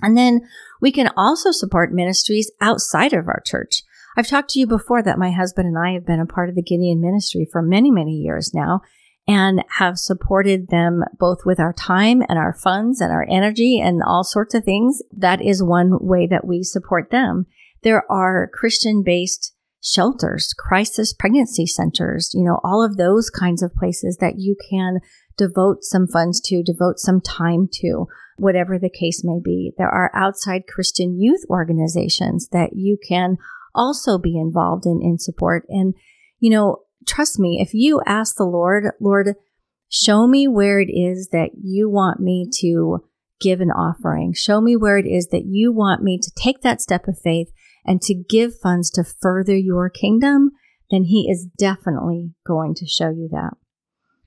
And 0.00 0.16
then 0.16 0.48
we 0.80 0.90
can 0.90 1.10
also 1.14 1.50
support 1.50 1.92
ministries 1.92 2.50
outside 2.58 3.12
of 3.12 3.28
our 3.28 3.42
church. 3.44 3.82
I've 4.16 4.26
talked 4.26 4.50
to 4.50 4.58
you 4.58 4.66
before 4.66 5.02
that 5.02 5.18
my 5.18 5.30
husband 5.30 5.68
and 5.68 5.78
I 5.78 5.92
have 5.92 6.06
been 6.06 6.20
a 6.20 6.26
part 6.26 6.48
of 6.48 6.54
the 6.54 6.62
Gideon 6.62 7.02
ministry 7.02 7.46
for 7.52 7.60
many, 7.60 7.90
many 7.90 8.12
years 8.12 8.52
now 8.54 8.80
and 9.28 9.62
have 9.76 9.98
supported 9.98 10.68
them 10.68 11.04
both 11.18 11.40
with 11.44 11.60
our 11.60 11.74
time 11.74 12.22
and 12.30 12.38
our 12.38 12.54
funds 12.54 13.00
and 13.02 13.12
our 13.12 13.26
energy 13.28 13.78
and 13.78 14.00
all 14.02 14.24
sorts 14.24 14.54
of 14.54 14.64
things. 14.64 15.02
That 15.14 15.42
is 15.42 15.62
one 15.62 15.98
way 16.00 16.26
that 16.26 16.46
we 16.46 16.62
support 16.62 17.10
them. 17.10 17.44
There 17.82 18.10
are 18.10 18.50
Christian 18.52 19.02
based 19.04 19.54
shelters, 19.84 20.54
crisis 20.58 21.12
pregnancy 21.12 21.66
centers, 21.66 22.30
you 22.32 22.42
know, 22.42 22.58
all 22.64 22.82
of 22.82 22.96
those 22.96 23.30
kinds 23.30 23.62
of 23.62 23.74
places 23.74 24.16
that 24.16 24.38
you 24.38 24.56
can 24.70 24.98
devote 25.36 25.84
some 25.84 26.08
funds 26.08 26.40
to, 26.40 26.62
devote 26.64 26.98
some 26.98 27.20
time 27.20 27.68
to, 27.70 28.06
whatever 28.38 28.78
the 28.78 28.90
case 28.90 29.22
may 29.22 29.40
be. 29.44 29.72
There 29.76 29.90
are 29.90 30.10
outside 30.14 30.66
Christian 30.66 31.20
youth 31.20 31.42
organizations 31.50 32.48
that 32.48 32.70
you 32.74 32.98
can 33.06 33.36
also 33.74 34.18
be 34.18 34.36
involved 34.36 34.86
in 34.86 35.00
in 35.02 35.18
support. 35.18 35.64
And, 35.68 35.94
you 36.40 36.50
know, 36.50 36.78
trust 37.06 37.38
me, 37.38 37.58
if 37.60 37.74
you 37.74 38.00
ask 38.06 38.36
the 38.36 38.44
Lord, 38.44 38.92
Lord, 39.00 39.34
show 39.88 40.26
me 40.26 40.48
where 40.48 40.80
it 40.80 40.90
is 40.90 41.28
that 41.32 41.50
you 41.62 41.88
want 41.88 42.20
me 42.20 42.48
to 42.60 43.04
give 43.40 43.60
an 43.60 43.70
offering. 43.70 44.32
Show 44.32 44.60
me 44.60 44.76
where 44.76 44.98
it 44.98 45.06
is 45.06 45.28
that 45.28 45.46
you 45.46 45.72
want 45.72 46.02
me 46.02 46.18
to 46.18 46.32
take 46.36 46.62
that 46.62 46.80
step 46.80 47.06
of 47.08 47.18
faith 47.18 47.52
and 47.84 48.02
to 48.02 48.14
give 48.14 48.58
funds 48.58 48.90
to 48.90 49.04
further 49.04 49.56
your 49.56 49.88
kingdom, 49.88 50.50
then 50.90 51.04
he 51.04 51.28
is 51.30 51.46
definitely 51.58 52.32
going 52.46 52.74
to 52.74 52.86
show 52.86 53.10
you 53.10 53.28
that. 53.30 53.54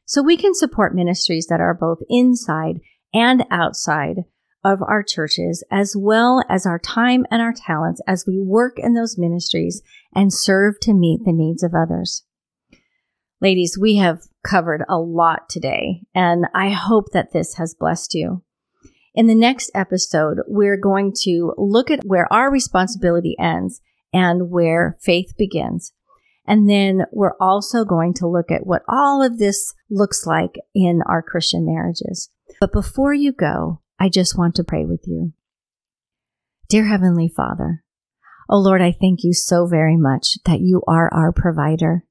So 0.05 0.21
we 0.21 0.37
can 0.37 0.53
support 0.53 0.95
ministries 0.95 1.47
that 1.47 1.61
are 1.61 1.73
both 1.73 1.99
inside 2.09 2.79
and 3.13 3.45
outside 3.51 4.25
of 4.63 4.81
our 4.81 5.03
churches, 5.03 5.63
as 5.71 5.95
well 5.97 6.43
as 6.49 6.65
our 6.65 6.79
time 6.79 7.25
and 7.31 7.41
our 7.41 7.53
talents 7.53 8.01
as 8.07 8.25
we 8.27 8.39
work 8.39 8.77
in 8.77 8.93
those 8.93 9.17
ministries 9.17 9.81
and 10.13 10.33
serve 10.33 10.79
to 10.81 10.93
meet 10.93 11.21
the 11.23 11.33
needs 11.33 11.63
of 11.63 11.73
others. 11.73 12.23
Ladies, 13.41 13.75
we 13.75 13.95
have 13.95 14.21
covered 14.43 14.85
a 14.87 14.99
lot 14.99 15.49
today, 15.49 16.03
and 16.13 16.45
I 16.53 16.69
hope 16.69 17.11
that 17.13 17.31
this 17.31 17.55
has 17.55 17.73
blessed 17.73 18.13
you. 18.13 18.43
In 19.15 19.25
the 19.25 19.33
next 19.33 19.71
episode, 19.73 20.41
we're 20.47 20.77
going 20.77 21.13
to 21.23 21.53
look 21.57 21.89
at 21.89 22.05
where 22.05 22.31
our 22.31 22.51
responsibility 22.51 23.35
ends 23.39 23.81
and 24.13 24.51
where 24.51 24.95
faith 25.01 25.33
begins. 25.37 25.91
And 26.45 26.69
then 26.69 27.05
we're 27.11 27.35
also 27.41 27.83
going 27.83 28.13
to 28.15 28.27
look 28.27 28.51
at 28.51 28.67
what 28.67 28.83
all 28.87 29.23
of 29.23 29.39
this 29.39 29.73
looks 29.89 30.27
like 30.27 30.55
in 30.75 31.01
our 31.07 31.23
Christian 31.23 31.65
marriages. 31.65 32.29
But 32.59 32.71
before 32.71 33.13
you 33.15 33.31
go, 33.31 33.81
I 33.99 34.09
just 34.09 34.37
want 34.37 34.53
to 34.55 34.63
pray 34.63 34.85
with 34.85 35.01
you. 35.07 35.33
Dear 36.69 36.85
Heavenly 36.85 37.27
Father, 37.27 37.83
Oh 38.53 38.59
Lord, 38.59 38.81
I 38.81 38.91
thank 38.91 39.23
you 39.23 39.33
so 39.33 39.65
very 39.65 39.95
much 39.95 40.37
that 40.45 40.59
you 40.59 40.83
are 40.85 41.11
our 41.13 41.31
provider. 41.31 42.03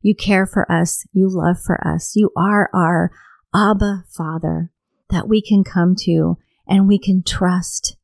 You 0.00 0.14
care 0.14 0.46
for 0.46 0.70
us. 0.70 1.06
You 1.12 1.28
love 1.28 1.60
for 1.60 1.86
us. 1.86 2.14
You 2.14 2.30
are 2.36 2.70
our 2.72 3.10
Abba 3.54 4.04
Father 4.08 4.70
that 5.10 5.28
we 5.28 5.40
can 5.40 5.64
come 5.64 5.94
to 6.00 6.38
and 6.66 6.86
we 6.86 6.98
can 6.98 7.22
trust. 7.22 7.96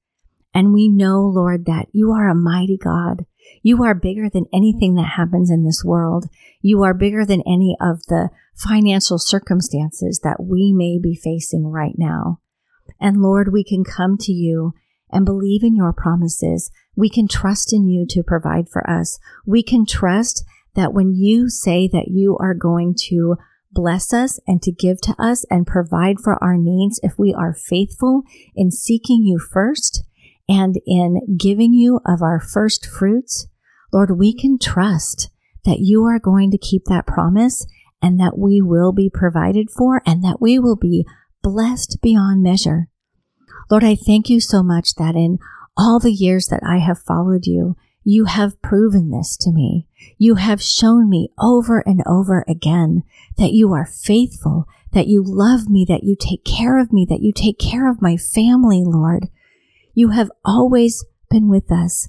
And 0.54 0.72
we 0.72 0.88
know, 0.88 1.20
Lord, 1.20 1.66
that 1.66 1.86
you 1.92 2.12
are 2.12 2.28
a 2.28 2.34
mighty 2.34 2.78
God. 2.78 3.26
You 3.62 3.82
are 3.84 3.94
bigger 3.94 4.28
than 4.30 4.46
anything 4.52 4.94
that 4.94 5.14
happens 5.16 5.50
in 5.50 5.64
this 5.64 5.82
world. 5.84 6.26
You 6.62 6.82
are 6.82 6.94
bigger 6.94 7.26
than 7.26 7.42
any 7.46 7.76
of 7.80 8.04
the 8.06 8.30
financial 8.54 9.18
circumstances 9.18 10.20
that 10.22 10.42
we 10.42 10.72
may 10.72 10.98
be 10.98 11.14
facing 11.14 11.66
right 11.66 11.94
now. 11.98 12.40
And 13.00 13.20
Lord, 13.20 13.52
we 13.52 13.64
can 13.64 13.84
come 13.84 14.16
to 14.18 14.32
you 14.32 14.74
and 15.10 15.24
believe 15.24 15.62
in 15.62 15.76
your 15.76 15.92
promises. 15.92 16.70
We 16.96 17.08
can 17.08 17.28
trust 17.28 17.72
in 17.72 17.88
you 17.88 18.06
to 18.10 18.22
provide 18.22 18.68
for 18.68 18.88
us. 18.88 19.18
We 19.44 19.62
can 19.62 19.86
trust 19.86 20.44
that 20.74 20.92
when 20.92 21.14
you 21.14 21.48
say 21.48 21.88
that 21.88 22.08
you 22.08 22.36
are 22.40 22.54
going 22.54 22.94
to 23.08 23.36
bless 23.72 24.12
us 24.12 24.38
and 24.46 24.62
to 24.62 24.72
give 24.72 25.00
to 25.02 25.14
us 25.18 25.44
and 25.50 25.66
provide 25.66 26.20
for 26.20 26.42
our 26.42 26.56
needs, 26.56 27.00
if 27.02 27.18
we 27.18 27.34
are 27.34 27.54
faithful 27.54 28.22
in 28.54 28.70
seeking 28.70 29.22
you 29.24 29.38
first 29.38 30.04
and 30.48 30.76
in 30.86 31.36
giving 31.38 31.72
you 31.72 32.00
of 32.06 32.22
our 32.22 32.40
first 32.40 32.86
fruits, 32.86 33.46
Lord, 33.92 34.18
we 34.18 34.34
can 34.34 34.58
trust 34.58 35.30
that 35.64 35.80
you 35.80 36.04
are 36.04 36.18
going 36.18 36.50
to 36.50 36.58
keep 36.58 36.84
that 36.86 37.06
promise 37.06 37.66
and 38.02 38.20
that 38.20 38.38
we 38.38 38.60
will 38.60 38.92
be 38.92 39.08
provided 39.08 39.70
for 39.70 40.02
and 40.04 40.22
that 40.22 40.40
we 40.40 40.58
will 40.58 40.76
be 40.76 41.06
blessed 41.42 41.98
beyond 42.02 42.42
measure. 42.42 42.88
Lord, 43.70 43.84
I 43.84 43.94
thank 43.94 44.28
you 44.28 44.40
so 44.40 44.62
much 44.62 44.94
that 44.96 45.14
in 45.14 45.38
all 45.76 45.98
the 45.98 46.12
years 46.12 46.48
that 46.48 46.62
I 46.62 46.78
have 46.78 46.98
followed 46.98 47.46
you, 47.46 47.76
you 48.04 48.26
have 48.26 48.60
proven 48.60 49.10
this 49.10 49.36
to 49.38 49.50
me. 49.50 49.88
You 50.18 50.34
have 50.34 50.62
shown 50.62 51.08
me 51.08 51.30
over 51.38 51.80
and 51.80 52.02
over 52.06 52.44
again 52.46 53.02
that 53.38 53.52
you 53.52 53.72
are 53.72 53.86
faithful, 53.86 54.66
that 54.92 55.08
you 55.08 55.22
love 55.24 55.68
me, 55.68 55.86
that 55.88 56.04
you 56.04 56.14
take 56.14 56.44
care 56.44 56.78
of 56.78 56.92
me, 56.92 57.06
that 57.08 57.22
you 57.22 57.32
take 57.32 57.58
care 57.58 57.90
of 57.90 58.02
my 58.02 58.18
family, 58.18 58.82
Lord. 58.84 59.28
You 59.94 60.10
have 60.10 60.30
always 60.44 61.04
been 61.30 61.48
with 61.48 61.72
us. 61.72 62.08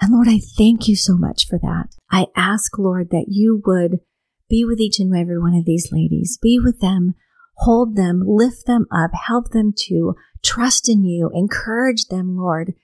And 0.00 0.12
Lord, 0.12 0.28
I 0.28 0.38
thank 0.38 0.86
you 0.86 0.94
so 0.94 1.16
much 1.16 1.48
for 1.48 1.58
that. 1.58 1.88
I 2.10 2.26
ask, 2.36 2.78
Lord, 2.78 3.08
that 3.10 3.26
you 3.28 3.62
would 3.66 4.00
be 4.48 4.64
with 4.64 4.78
each 4.78 5.00
and 5.00 5.14
every 5.16 5.38
one 5.38 5.54
of 5.54 5.64
these 5.64 5.90
ladies, 5.90 6.38
be 6.40 6.60
with 6.62 6.80
them, 6.80 7.14
hold 7.56 7.96
them, 7.96 8.22
lift 8.24 8.66
them 8.66 8.86
up, 8.92 9.10
help 9.26 9.50
them 9.50 9.72
to 9.86 10.14
trust 10.42 10.88
in 10.88 11.04
you, 11.04 11.30
encourage 11.34 12.06
them, 12.06 12.36
Lord 12.36 12.74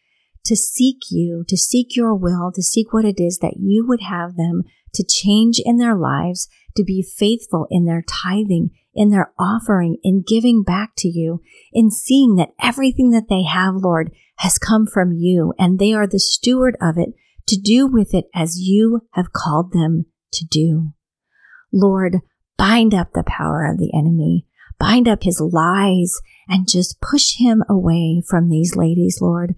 to 0.45 0.57
seek 0.57 0.99
you, 1.11 1.45
to 1.49 1.57
seek 1.57 1.97
your 1.97 2.15
will, 2.15 2.53
to 2.55 2.63
seek 2.63 2.93
what 2.93 3.05
it 3.05 3.21
is 3.21 3.39
that 3.39 3.57
you 3.59 3.85
would 3.87 4.03
have 4.03 4.37
them 4.37 4.63
to 4.95 5.05
change 5.05 5.61
in 5.65 5.79
their 5.79 5.95
lives, 5.95 6.49
to 6.77 6.85
be 6.85 7.03
faithful 7.03 7.67
in 7.71 7.85
their 7.85 8.03
tithing, 8.03 8.71
in 8.95 9.11
their 9.11 9.33
offering, 9.39 9.97
in 10.03 10.23
giving 10.27 10.63
back 10.63 10.93
to 10.99 11.09
you, 11.09 11.41
in 11.73 11.91
seeing 11.91 12.37
that 12.37 12.51
everything 12.63 13.11
that 13.11 13.29
they 13.29 13.43
have, 13.43 13.75
Lord, 13.77 14.13
has 14.39 14.59
come 14.59 14.87
from 14.87 15.13
you 15.13 15.53
and 15.59 15.79
they 15.79 15.93
are 15.93 16.07
the 16.07 16.21
steward 16.21 16.77
of 16.81 16.97
it 16.99 17.11
to 17.47 17.57
do 17.57 17.87
with 17.87 18.15
it 18.15 18.27
as 18.35 18.59
you 18.59 19.03
have 19.13 19.33
called 19.33 19.73
them 19.73 20.07
to 20.33 20.45
do. 20.45 20.93
Lord, 21.73 22.19
bind 22.57 22.95
up 22.95 23.13
the 23.13 23.25
power 23.25 23.67
of 23.67 23.79
the 23.79 23.93
enemy, 23.97 24.47
bind 24.85 25.09
up 25.09 25.23
his 25.23 25.41
lies 25.41 26.21
and 26.47 26.69
just 26.69 27.01
push 27.01 27.39
him 27.39 27.65
away 27.71 28.23
from 28.29 28.51
these 28.51 28.77
ladies, 28.77 29.19
Lord, 29.19 29.55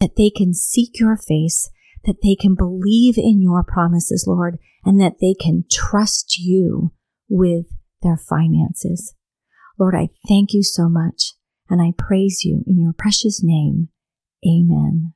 that 0.00 0.16
they 0.18 0.28
can 0.28 0.52
seek 0.52 1.00
your 1.00 1.16
face, 1.16 1.70
that 2.04 2.16
they 2.22 2.34
can 2.34 2.54
believe 2.54 3.16
in 3.16 3.40
your 3.40 3.64
promises, 3.64 4.26
Lord, 4.28 4.58
and 4.84 5.00
that 5.00 5.14
they 5.18 5.32
can 5.32 5.64
trust 5.70 6.36
you 6.36 6.92
with 7.26 7.64
their 8.02 8.18
finances. 8.18 9.14
Lord, 9.78 9.94
I 9.94 10.10
thank 10.28 10.52
you 10.52 10.62
so 10.62 10.90
much 10.90 11.32
and 11.70 11.80
I 11.80 11.92
praise 11.96 12.44
you 12.44 12.62
in 12.66 12.78
your 12.78 12.92
precious 12.92 13.42
name. 13.42 13.88
Amen. 14.46 15.14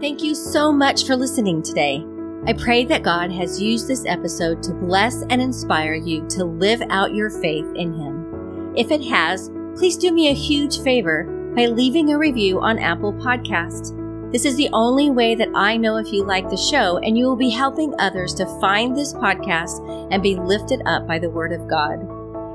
Thank 0.00 0.22
you 0.22 0.36
so 0.36 0.72
much 0.72 1.04
for 1.06 1.16
listening 1.16 1.62
today. 1.62 2.04
I 2.46 2.54
pray 2.54 2.86
that 2.86 3.02
God 3.02 3.30
has 3.32 3.60
used 3.60 3.86
this 3.86 4.06
episode 4.06 4.62
to 4.62 4.72
bless 4.72 5.22
and 5.28 5.42
inspire 5.42 5.92
you 5.92 6.26
to 6.28 6.44
live 6.44 6.80
out 6.88 7.14
your 7.14 7.28
faith 7.28 7.66
in 7.74 7.92
Him. 7.92 8.72
If 8.74 8.90
it 8.90 9.04
has, 9.04 9.50
please 9.76 9.98
do 9.98 10.10
me 10.10 10.28
a 10.28 10.34
huge 10.34 10.80
favor 10.80 11.24
by 11.54 11.66
leaving 11.66 12.10
a 12.10 12.18
review 12.18 12.58
on 12.58 12.78
Apple 12.78 13.12
Podcast. 13.12 14.32
This 14.32 14.46
is 14.46 14.56
the 14.56 14.70
only 14.72 15.10
way 15.10 15.34
that 15.34 15.50
I 15.54 15.76
know 15.76 15.98
if 15.98 16.12
you 16.12 16.24
like 16.24 16.48
the 16.48 16.56
show, 16.56 16.96
and 16.98 17.18
you 17.18 17.26
will 17.26 17.36
be 17.36 17.50
helping 17.50 17.92
others 17.98 18.32
to 18.34 18.58
find 18.58 18.96
this 18.96 19.12
podcast 19.12 20.10
and 20.10 20.22
be 20.22 20.36
lifted 20.36 20.80
up 20.86 21.06
by 21.06 21.18
the 21.18 21.30
Word 21.30 21.52
of 21.52 21.68
God. 21.68 21.98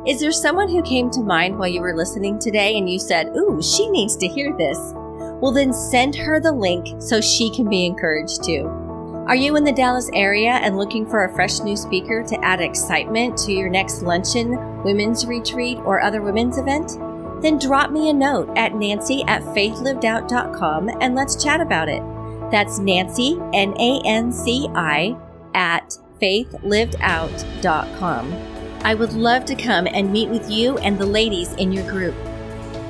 Is 0.07 0.19
there 0.19 0.31
someone 0.31 0.67
who 0.67 0.81
came 0.81 1.11
to 1.11 1.21
mind 1.21 1.59
while 1.59 1.67
you 1.67 1.81
were 1.81 1.95
listening 1.95 2.39
today 2.39 2.75
and 2.75 2.89
you 2.89 2.97
said, 2.97 3.27
Ooh, 3.37 3.61
she 3.61 3.87
needs 3.91 4.17
to 4.17 4.27
hear 4.27 4.55
this? 4.57 4.79
Well, 5.41 5.51
then 5.51 5.73
send 5.73 6.15
her 6.15 6.39
the 6.39 6.51
link 6.51 6.99
so 6.99 7.21
she 7.21 7.53
can 7.53 7.69
be 7.69 7.85
encouraged 7.85 8.43
too. 8.43 8.84
Are 9.27 9.35
you 9.35 9.55
in 9.55 9.63
the 9.63 9.71
Dallas 9.71 10.07
area 10.13 10.51
and 10.51 10.77
looking 10.77 11.03
for 11.03 11.23
a 11.23 11.33
fresh 11.33 11.59
new 11.61 11.75
speaker 11.75 12.21
to 12.21 12.45
add 12.45 12.61
excitement 12.61 13.35
to 13.39 13.51
your 13.51 13.69
next 13.69 14.03
luncheon, 14.03 14.83
women's 14.83 15.25
retreat, 15.25 15.79
or 15.79 15.99
other 15.99 16.21
women's 16.21 16.59
event? 16.59 16.99
Then 17.41 17.57
drop 17.57 17.89
me 17.89 18.11
a 18.11 18.13
note 18.13 18.55
at 18.55 18.73
nanci 18.73 19.27
at 19.27 19.41
faithlivedout.com 19.41 20.89
and 21.01 21.15
let's 21.15 21.43
chat 21.43 21.59
about 21.59 21.89
it. 21.89 22.03
That's 22.51 22.77
Nanci, 22.77 23.41
N 23.51 23.73
A 23.79 23.99
N 24.05 24.31
C 24.31 24.67
I, 24.75 25.17
at 25.55 25.97
faithlivedout.com. 26.21 28.33
I 28.83 28.93
would 28.93 29.13
love 29.13 29.45
to 29.45 29.55
come 29.55 29.87
and 29.87 30.13
meet 30.13 30.29
with 30.29 30.51
you 30.51 30.77
and 30.77 30.99
the 30.99 31.05
ladies 31.07 31.53
in 31.53 31.71
your 31.71 31.89
group. 31.89 32.13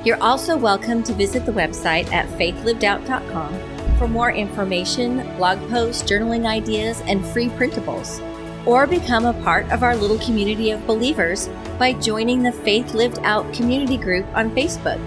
You're 0.04 0.22
also 0.22 0.58
welcome 0.58 1.02
to 1.04 1.14
visit 1.14 1.46
the 1.46 1.52
website 1.52 2.12
at 2.12 2.28
faithlivedout.com 2.38 3.75
for 3.98 4.08
more 4.08 4.30
information, 4.30 5.18
blog 5.36 5.58
posts, 5.70 6.02
journaling 6.02 6.46
ideas, 6.46 7.02
and 7.06 7.24
free 7.26 7.48
printables. 7.48 8.20
Or 8.66 8.86
become 8.86 9.26
a 9.26 9.42
part 9.42 9.70
of 9.70 9.82
our 9.82 9.96
little 9.96 10.18
community 10.18 10.70
of 10.70 10.86
believers 10.86 11.48
by 11.78 11.92
joining 11.92 12.42
the 12.42 12.52
Faith 12.52 12.94
Lived 12.94 13.18
Out 13.22 13.52
community 13.52 13.96
group 13.96 14.26
on 14.34 14.50
Facebook, 14.50 14.98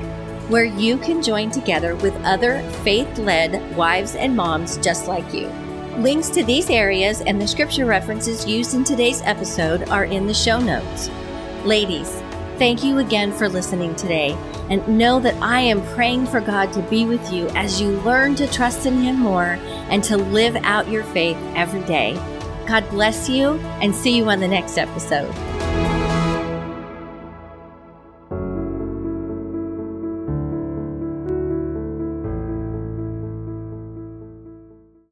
where 0.49 0.65
you 0.65 0.97
can 0.97 1.21
join 1.21 1.51
together 1.51 1.95
with 1.97 2.15
other 2.23 2.61
faith 2.83 3.17
led 3.17 3.75
wives 3.75 4.15
and 4.15 4.35
moms 4.35 4.77
just 4.77 5.07
like 5.07 5.33
you. 5.33 5.47
Links 5.97 6.29
to 6.29 6.43
these 6.43 6.69
areas 6.69 7.21
and 7.21 7.41
the 7.41 7.47
scripture 7.47 7.85
references 7.85 8.45
used 8.45 8.73
in 8.73 8.83
today's 8.85 9.21
episode 9.23 9.89
are 9.89 10.05
in 10.05 10.27
the 10.27 10.33
show 10.33 10.59
notes. 10.59 11.09
Ladies, 11.65 12.09
thank 12.57 12.83
you 12.83 12.99
again 12.99 13.33
for 13.33 13.49
listening 13.49 13.93
today, 13.95 14.37
and 14.69 14.87
know 14.87 15.19
that 15.19 15.35
I 15.41 15.61
am 15.61 15.85
praying 15.93 16.27
for 16.27 16.39
God 16.39 16.71
to 16.73 16.81
be 16.83 17.05
with 17.05 17.33
you 17.33 17.47
as 17.49 17.81
you 17.81 17.99
learn 18.01 18.35
to 18.35 18.47
trust 18.47 18.85
in 18.85 19.01
Him 19.01 19.17
more 19.19 19.57
and 19.89 20.03
to 20.05 20.17
live 20.17 20.55
out 20.57 20.89
your 20.89 21.03
faith 21.03 21.37
every 21.55 21.83
day. 21.83 22.13
God 22.67 22.87
bless 22.91 23.27
you, 23.27 23.53
and 23.81 23.95
see 23.95 24.15
you 24.15 24.29
on 24.29 24.39
the 24.39 24.47
next 24.47 24.77
episode. 24.77 25.33